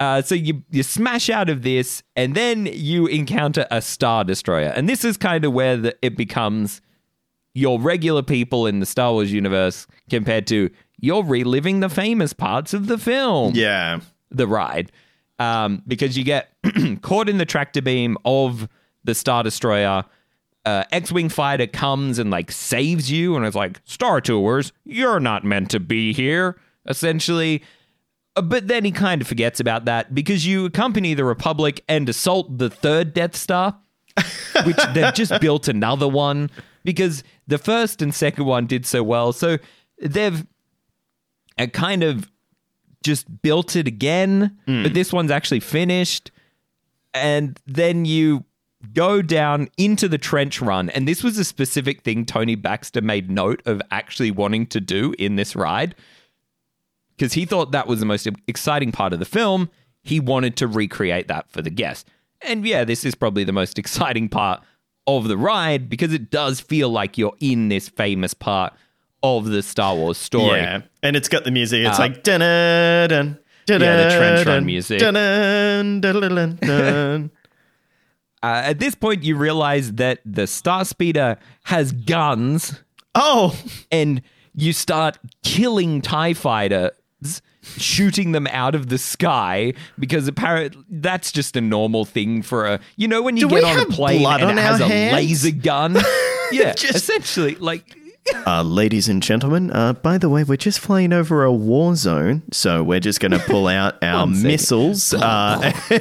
[0.00, 4.68] Uh, so you you smash out of this, and then you encounter a star destroyer,
[4.76, 6.80] and this is kind of where the, it becomes
[7.58, 12.72] your regular people in the Star Wars universe compared to you're reliving the famous parts
[12.72, 14.00] of the film yeah.
[14.30, 14.92] the ride
[15.38, 16.52] um, because you get
[17.02, 18.68] caught in the tractor beam of
[19.04, 20.04] the Star Destroyer.
[20.64, 25.44] Uh, X-wing fighter comes and like saves you, and it's like Star Tours, you're not
[25.44, 26.56] meant to be here.
[26.86, 27.62] Essentially,
[28.36, 32.08] Uh, but then he kind of forgets about that because you accompany the Republic and
[32.08, 33.78] assault the third Death Star,
[34.64, 36.50] which they've just built another one
[36.84, 39.32] because the first and second one did so well.
[39.32, 39.58] So
[40.00, 40.46] they've
[41.58, 42.30] uh, kind of
[43.02, 46.30] just built it again, but this one's actually finished.
[47.14, 48.44] And then you
[48.92, 50.90] go down into the trench run.
[50.90, 55.14] And this was a specific thing Tony Baxter made note of actually wanting to do
[55.18, 55.94] in this ride
[57.16, 59.70] because he thought that was the most exciting part of the film.
[60.02, 62.08] He wanted to recreate that for the guests.
[62.42, 64.62] And yeah, this is probably the most exciting part
[65.08, 68.72] of the ride because it does feel like you're in this famous part
[69.22, 70.60] of the Star Wars story.
[70.60, 71.84] Yeah, and it's got the music.
[71.86, 73.38] It's Uh, like dun dun dun.
[73.66, 75.00] Yeah, the trench run music.
[75.00, 77.30] Dun dun dun.
[78.40, 82.80] Uh, at this point, you realize that the Star Speeder has guns
[83.16, 83.58] Oh,
[83.90, 84.22] and
[84.54, 86.92] you start killing TIE fighters,
[87.76, 92.80] shooting them out of the sky because apparently that's just a normal thing for a.
[92.96, 95.12] You know, when you Do get on a plane and on it has our a
[95.12, 95.94] laser gun.
[96.52, 97.96] yeah, Just- essentially, like.
[98.46, 99.70] uh, ladies and gentlemen.
[99.70, 103.32] Uh, by the way, we're just flying over a war zone, so we're just going
[103.32, 105.14] to pull out our missiles.
[105.14, 105.72] Uh,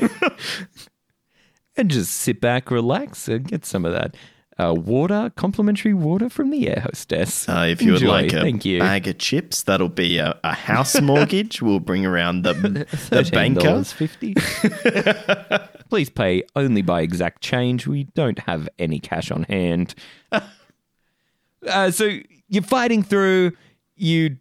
[1.77, 4.15] and just sit back, relax, and get some of that
[4.59, 7.47] uh, water, complimentary water from the air hostess.
[7.47, 8.79] uh, if you would like a Thank you.
[8.79, 11.61] bag of chips, that'll be a, a house mortgage.
[11.61, 13.61] we'll bring around the the banker.
[13.61, 15.69] $13.50.
[15.89, 17.87] Please pay only by exact change.
[17.87, 19.93] We don't have any cash on hand.
[20.31, 22.17] uh, so
[22.49, 23.51] you're fighting through.
[23.95, 24.37] You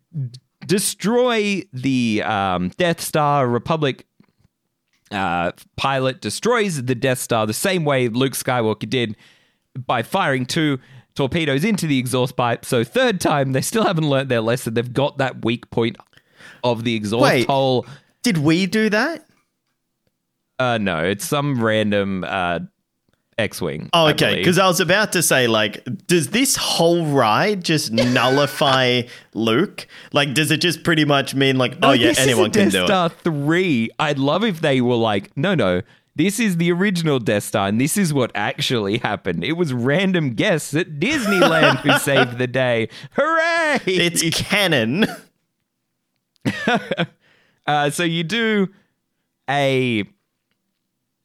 [0.66, 3.46] destroy the um, Death Star.
[3.48, 4.06] Republic
[5.10, 9.16] uh, pilot destroys the Death Star the same way Luke Skywalker did
[9.76, 10.78] by firing two
[11.14, 12.64] torpedoes into the exhaust pipe.
[12.64, 14.74] So third time, they still haven't learned their lesson.
[14.74, 15.96] They've got that weak point
[16.62, 17.46] of the exhaust Wait.
[17.46, 17.86] hole.
[18.22, 19.26] Did we do that?
[20.58, 22.60] Uh, no, it's some random uh,
[23.38, 23.90] X-wing.
[23.92, 24.36] Oh, okay.
[24.36, 29.02] Because I was about to say, like, does this whole ride just nullify
[29.34, 29.86] Luke?
[30.12, 32.72] Like, does it just pretty much mean like, No, oh yeah, this anyone can Death
[32.72, 33.12] do Star it?
[33.22, 33.90] Three.
[33.98, 35.82] I'd love if they were like, no, no,
[36.16, 39.44] this is the original Death Star, and this is what actually happened.
[39.44, 42.88] It was random guests at Disneyland who saved the day.
[43.12, 43.78] Hooray!
[43.86, 45.06] It's canon.
[47.66, 48.68] Uh, so you do
[49.50, 50.04] a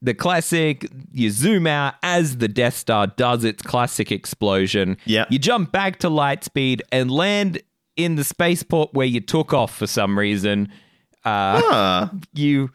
[0.01, 0.89] the classic.
[1.11, 4.97] You zoom out as the Death Star does its classic explosion.
[5.05, 5.25] Yeah.
[5.29, 7.61] You jump back to light speed and land
[7.95, 10.69] in the spaceport where you took off for some reason.
[11.23, 12.09] Uh, Huh.
[12.33, 12.71] you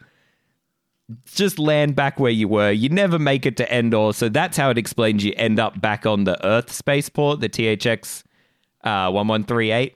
[1.25, 2.71] just land back where you were.
[2.71, 6.05] You never make it to Endor, so that's how it explains you end up back
[6.05, 8.23] on the Earth spaceport, the THX
[8.83, 9.95] uh, 1138.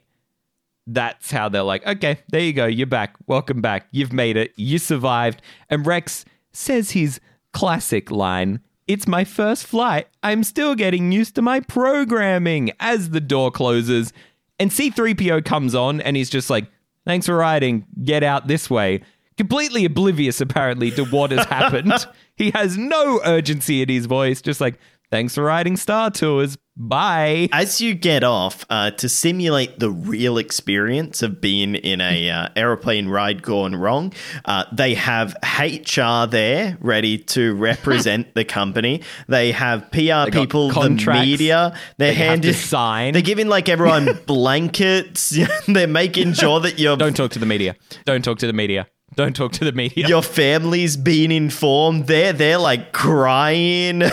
[0.86, 2.66] That's how they're like, okay, there you go.
[2.66, 3.14] You're back.
[3.26, 3.86] Welcome back.
[3.92, 4.52] You've made it.
[4.56, 5.40] You survived.
[5.70, 7.20] And Rex says his
[7.52, 10.08] classic line It's my first flight.
[10.22, 14.12] I'm still getting used to my programming as the door closes.
[14.58, 16.66] And C3PO comes on and he's just like,
[17.06, 17.86] thanks for riding.
[18.02, 19.02] Get out this way.
[19.36, 22.06] Completely oblivious, apparently, to what has happened.
[22.36, 24.78] he has no urgency in his voice, just like,
[25.10, 26.56] thanks for riding Star Tours.
[26.74, 27.50] Bye.
[27.52, 32.48] As you get off, uh, to simulate the real experience of being in a uh,
[32.56, 34.14] aeroplane ride gone wrong,
[34.46, 39.02] uh, they have HR there ready to represent the company.
[39.28, 41.76] They have PR got people, the media.
[41.98, 43.12] They're they handing sign.
[43.12, 45.36] They're giving like everyone blankets.
[45.68, 47.76] they're making sure that your Don't talk to the media.
[48.06, 48.86] Don't talk to the media.
[49.14, 50.08] Don't talk to the media.
[50.08, 52.06] your family's been informed.
[52.06, 54.02] They're they're like crying.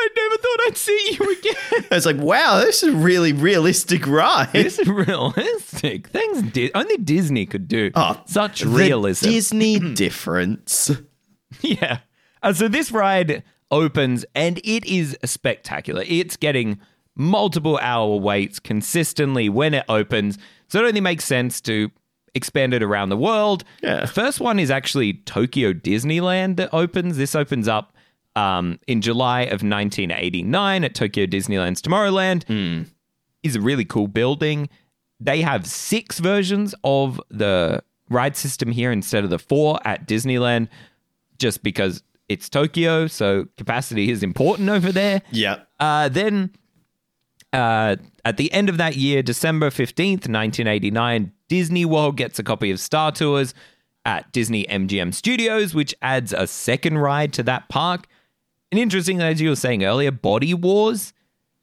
[0.00, 1.86] I never thought I'd see you again.
[1.90, 4.52] it's like wow, this is really realistic ride.
[4.52, 6.08] this is realistic.
[6.08, 7.90] Things Di- only Disney could do.
[7.94, 9.26] Oh, Such realism.
[9.26, 10.90] Disney difference.
[11.60, 11.98] yeah.
[12.42, 16.04] Uh, so this ride opens and it is spectacular.
[16.06, 16.78] It's getting
[17.16, 20.38] multiple hour waits consistently when it opens.
[20.68, 21.90] So it only makes sense to
[22.34, 23.64] expand it around the world.
[23.82, 24.00] Yeah.
[24.02, 27.16] The first one is actually Tokyo Disneyland that opens.
[27.16, 27.94] This opens up
[28.36, 32.86] um, in July of 1989 at Tokyo Disneyland's Tomorrowland.
[33.42, 34.68] Is a really cool building.
[35.20, 40.68] They have six versions of the ride system here instead of the four at Disneyland,
[41.38, 45.22] just because it's Tokyo, so capacity is important over there.
[45.30, 45.60] Yeah.
[45.80, 46.50] Uh, then
[47.52, 52.70] uh, at the end of that year, December 15th, 1989, Disney World gets a copy
[52.70, 53.54] of Star Tours
[54.04, 58.06] at Disney MGM Studios, which adds a second ride to that park.
[58.70, 61.12] And interesting, as you were saying earlier, Body Wars,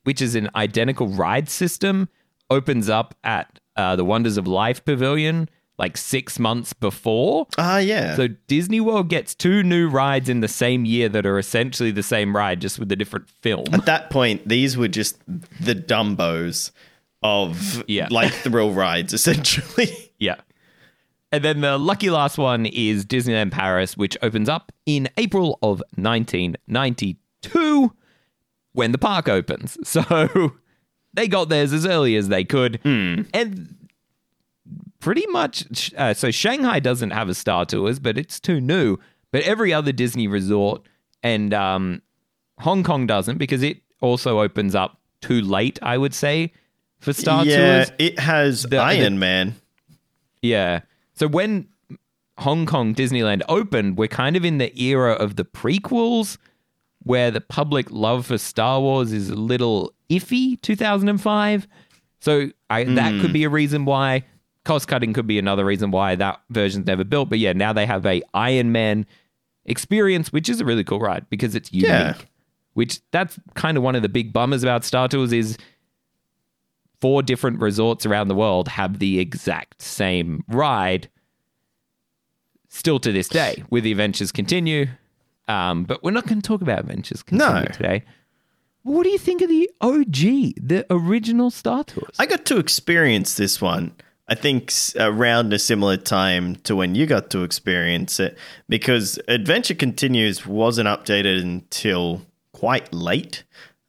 [0.03, 2.09] which is an identical ride system,
[2.49, 7.47] opens up at uh, the Wonders of Life Pavilion like six months before.
[7.57, 8.15] Ah, yeah.
[8.15, 12.03] So Disney World gets two new rides in the same year that are essentially the
[12.03, 13.65] same ride, just with a different film.
[13.73, 16.71] At that point, these were just the Dumbos
[17.23, 18.07] of Yeah.
[18.11, 20.11] like thrill rides, essentially.
[20.17, 20.35] Yeah.
[21.33, 25.81] And then the lucky last one is Disneyland Paris, which opens up in April of
[25.95, 27.91] 1992
[28.73, 29.77] when the park opens.
[29.85, 30.53] So
[31.13, 32.79] they got theirs as early as they could.
[32.83, 33.75] And
[34.99, 38.97] pretty much, uh, so Shanghai doesn't have a Star Tours, but it's too new.
[39.31, 40.81] But every other Disney resort
[41.23, 42.01] and um,
[42.59, 46.53] Hong Kong doesn't because it also opens up too late, I would say,
[46.99, 47.91] for Star yeah, Tours.
[47.99, 49.55] it has The- Iron the- Man.
[50.41, 50.81] Yeah.
[51.13, 51.67] So when
[52.37, 56.37] Hong Kong Disneyland opened, we're kind of in the era of the prequels
[57.03, 61.67] where the public love for Star Wars is a little iffy 2005.
[62.19, 64.23] So I, that could be a reason why
[64.65, 67.29] cost cutting could be another reason why that version's never built.
[67.29, 69.05] But yeah, now they have a Iron Man
[69.65, 71.87] experience, which is a really cool ride because it's unique.
[71.89, 72.15] Yeah.
[72.73, 75.57] Which that's kind of one of the big bummers about Star Tours is
[76.99, 81.09] four different resorts around the world have the exact same ride
[82.69, 84.87] still to this day with the adventures continue
[85.47, 87.65] um, but we're not going to talk about adventures continue No.
[87.65, 88.03] today
[88.83, 93.35] what do you think of the og the original star tours I got to experience
[93.35, 93.93] this one.
[94.27, 99.75] I think around a similar time to when you got to experience it, because Adventure
[99.75, 102.21] Continues wasn't updated until
[102.51, 103.43] quite late.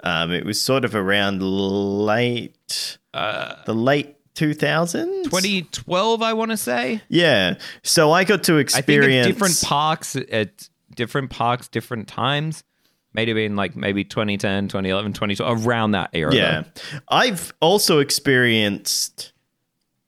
[0.04, 5.24] Um, it was sort of around late, the late two thousands.
[5.28, 7.54] 2012 i want to say yeah.
[7.82, 12.62] So I got to i think experience different parks at different parks different times
[13.14, 16.60] maybe in like maybe 2010 2011 2012 around that era Yeah.
[16.62, 16.98] though.
[17.08, 19.32] I've also experienced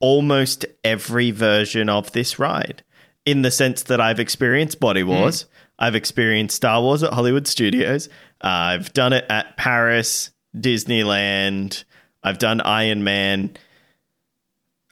[0.01, 2.82] almost every version of this ride
[3.26, 5.09] in the sense that I've experienced Body hmm.
[5.09, 5.46] Wars,
[5.78, 8.09] I've experienced Star Wars at Hollywood Studios,
[8.40, 11.84] I've done it at Paris, Disneyland,
[12.22, 13.57] I've done Iron Man.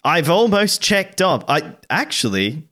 [0.04, 1.44] I've almost checked off.
[1.48, 2.68] I actually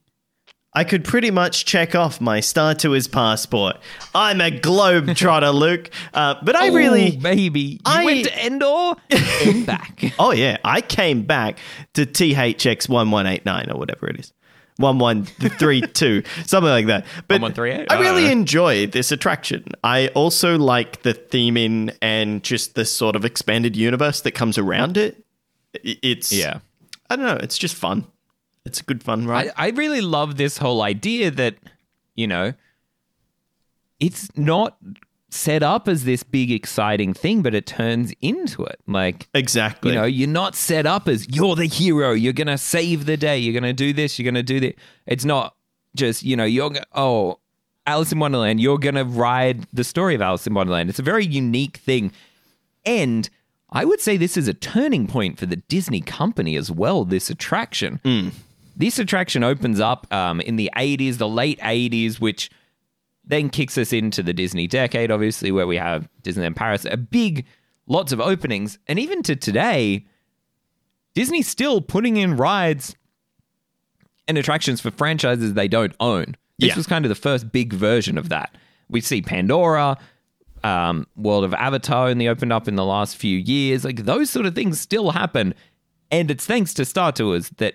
[0.77, 3.77] I could pretty much check off my Star Tours passport.
[4.15, 5.91] I'm a globetrotter, Luke.
[6.13, 10.57] Uh, but I really Ooh, baby you I- went to endor and back Oh yeah,
[10.65, 11.59] I came back
[11.95, 14.33] to THX one one eight nine or whatever it is,
[14.79, 17.05] one one three two, something like that.
[17.29, 17.93] But 1138?
[17.93, 18.33] I really Uh.
[18.33, 19.65] enjoy this attraction.
[19.85, 24.97] I also like the theming and just the sort of expanded universe that comes around
[24.97, 25.25] it.
[25.85, 26.59] It's yeah
[27.09, 27.39] I don't know.
[27.41, 28.07] It's just fun.
[28.65, 29.53] It's a good fun ride.
[29.57, 31.57] I, I really love this whole idea that,
[32.15, 32.55] you know,
[34.01, 34.79] it's not
[35.31, 38.81] set up as this big exciting thing, but it turns into it.
[38.87, 39.91] Like, exactly.
[39.91, 43.17] you know, you're not set up as you're the hero, you're going to save the
[43.17, 44.79] day, you're going to do this, you're going to do that.
[45.07, 45.57] It's not
[45.97, 47.41] just, you know, you're, oh,
[47.87, 50.89] Alice in Wonderland, you're going to ride the story of Alice in Wonderland.
[50.89, 52.13] It's a very unique thing.
[52.87, 53.29] And
[53.71, 57.29] I would say this is a turning point for the Disney company as well, this
[57.29, 58.01] attraction.
[58.05, 58.29] Hmm.
[58.77, 62.51] This attraction opens up um, in the 80s, the late 80s, which
[63.25, 67.47] then kicks us into the Disney decade, obviously, where we have Disneyland Paris, a big,
[67.87, 68.79] lots of openings.
[68.87, 70.05] And even to today,
[71.15, 72.97] Disney's still putting in rides
[74.27, 76.37] and attractions for franchises they don't own.
[76.59, 76.77] This Yeah.
[76.77, 78.57] was kind of the first big version of that.
[78.89, 79.97] We see Pandora,
[80.63, 83.85] um, World of Avatar only opened up in the last few years.
[83.85, 85.55] Like those sort of things still happen.
[86.11, 87.75] And it's thanks to Star Tours that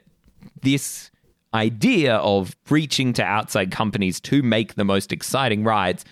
[0.61, 1.11] this
[1.53, 6.05] idea of reaching to outside companies to make the most exciting rides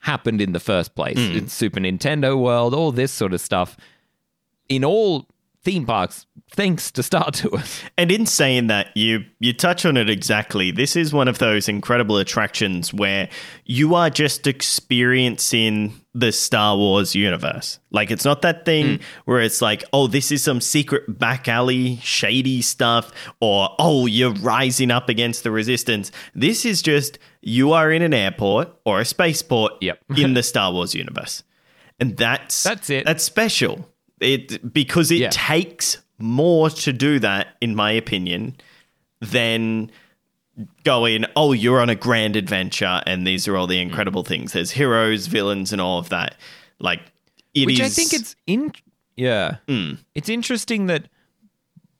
[0.00, 1.18] happened in the first place.
[1.18, 1.36] Mm.
[1.36, 3.76] It's Super Nintendo World, all this sort of stuff.
[4.68, 5.27] In all
[5.64, 7.82] theme parks, thanks to Star Tours.
[7.96, 10.70] And in saying that, you you touch on it exactly.
[10.70, 13.28] This is one of those incredible attractions where
[13.64, 17.78] you are just experiencing the Star Wars universe.
[17.90, 19.02] Like it's not that thing hmm.
[19.24, 24.34] where it's like, oh, this is some secret back alley shady stuff, or oh, you're
[24.34, 26.10] rising up against the resistance.
[26.34, 29.98] This is just you are in an airport or a spaceport Yep.
[30.16, 31.42] in the Star Wars universe.
[32.00, 33.04] And that's That's it.
[33.04, 33.88] That's special.
[34.20, 35.30] It because it Yeah.
[35.30, 38.56] takes more to do that, in my opinion,
[39.20, 39.90] than
[40.84, 43.82] going, oh, you're on a grand adventure and these are all the mm.
[43.82, 44.52] incredible things.
[44.52, 46.34] There's heroes, villains, and all of that.
[46.80, 47.00] Like
[47.54, 48.72] it Which I think it's in
[49.16, 49.56] yeah.
[49.66, 49.98] Mm.
[50.14, 51.08] It's interesting that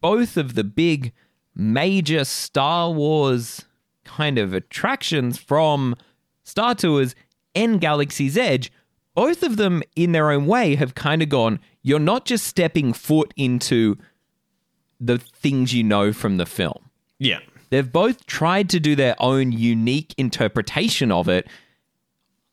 [0.01, 1.13] both of the big
[1.55, 3.65] major Star Wars
[4.05, 5.97] kind of attractions from
[6.45, 7.15] Star Tours
[7.55, 8.73] and Galaxy's Edge
[9.19, 12.93] both of them, in their own way, have kind of gone, you're not just stepping
[12.93, 13.97] foot into
[15.01, 16.89] the things you know from the film.
[17.19, 17.41] Yeah.
[17.71, 21.49] They've both tried to do their own unique interpretation of it.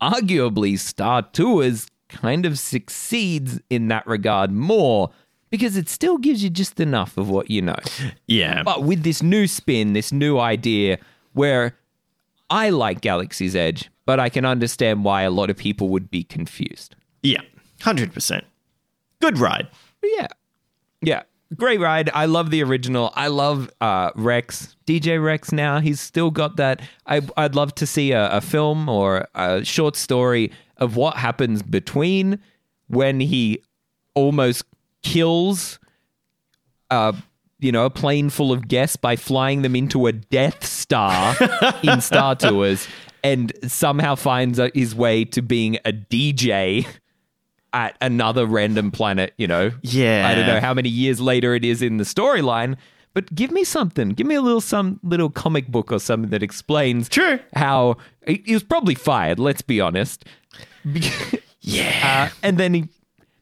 [0.01, 5.11] Arguably, Star Tours kind of succeeds in that regard more
[5.51, 7.75] because it still gives you just enough of what you know.
[8.25, 8.63] Yeah.
[8.63, 10.97] But with this new spin, this new idea
[11.33, 11.77] where
[12.49, 16.23] I like Galaxy's Edge, but I can understand why a lot of people would be
[16.23, 16.95] confused.
[17.23, 17.41] yeah.
[17.81, 18.41] 100%.
[19.19, 19.67] Good ride.
[20.01, 20.27] Yeah.
[21.01, 21.23] Yeah.
[21.57, 22.09] Great ride.
[22.13, 23.11] I love the original.
[23.15, 24.75] I love uh, Rex.
[24.87, 25.79] DJ Rex now.
[25.79, 26.81] He's still got that.
[27.05, 31.61] I, I'd love to see a, a film or a short story of what happens
[31.63, 32.39] between
[32.87, 33.61] when he
[34.13, 34.63] almost
[35.03, 35.79] kills
[36.89, 37.11] uh,
[37.59, 41.35] you know, a plane full of guests by flying them into a Death Star
[41.83, 42.87] in Star Tours
[43.25, 46.85] and somehow finds his way to being a DJ
[47.73, 49.71] at another random planet, you know.
[49.81, 50.27] Yeah.
[50.27, 52.75] I don't know how many years later it is in the storyline,
[53.15, 54.09] but give me something.
[54.09, 57.39] Give me a little some little comic book or something that explains True.
[57.55, 57.97] how
[58.27, 60.23] he he was probably fired, let's be honest.
[61.67, 62.29] Yeah.
[62.29, 62.89] Uh, and then he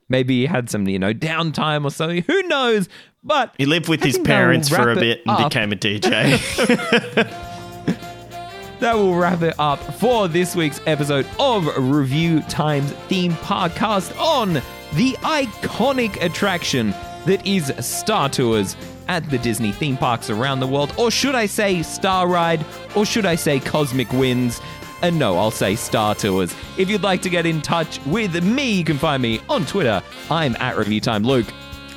[0.08, 2.24] maybe he had some, you know, downtime or something.
[2.24, 2.88] Who knows?
[3.22, 5.52] But he lived with his parents for a bit and up.
[5.52, 6.40] became a DJ.
[8.84, 14.56] that will wrap it up for this week's episode of Review Times Theme Podcast on
[14.96, 16.94] the iconic attraction
[17.26, 18.76] that is Star Tours
[19.08, 20.94] at the Disney theme parks around the world.
[20.98, 22.66] Or should I say Star Ride?
[22.94, 24.60] Or should I say Cosmic Winds?
[25.02, 26.54] And no, I'll say Star Tours.
[26.78, 30.04] If you'd like to get in touch with me, you can find me on Twitter.
[30.30, 31.48] I'm at Review Time Luke.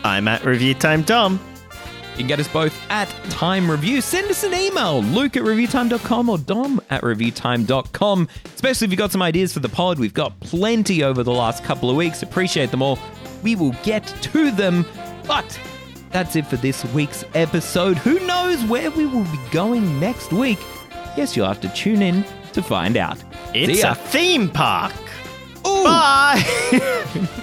[0.04, 1.40] I'm at Review Time Dom.
[2.16, 4.00] You can get us both at Time Review.
[4.00, 8.28] Send us an email, luke at reviewtime.com or dom at reviewtime.com.
[8.54, 9.98] Especially if you've got some ideas for the pod.
[9.98, 12.22] We've got plenty over the last couple of weeks.
[12.22, 12.98] Appreciate them all.
[13.42, 14.86] We will get to them.
[15.26, 15.60] But
[16.10, 17.98] that's it for this week's episode.
[17.98, 20.58] Who knows where we will be going next week?
[21.16, 23.22] Guess you'll have to tune in to find out.
[23.52, 24.94] It's a theme park.
[25.66, 25.84] Ooh.
[25.84, 27.42] Bye.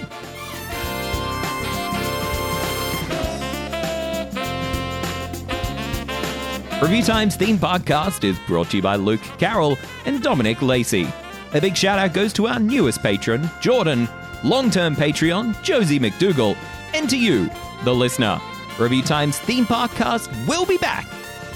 [6.82, 11.08] Review Time's theme podcast is brought to you by Luke Carroll and Dominic Lacey.
[11.54, 14.06] A big shout out goes to our newest patron, Jordan,
[14.42, 16.56] long term Patreon, Josie McDougall,
[16.92, 17.48] and to you,
[17.84, 18.38] the listener.
[18.78, 21.06] Review Time's theme podcast will be back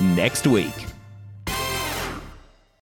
[0.01, 0.88] next week.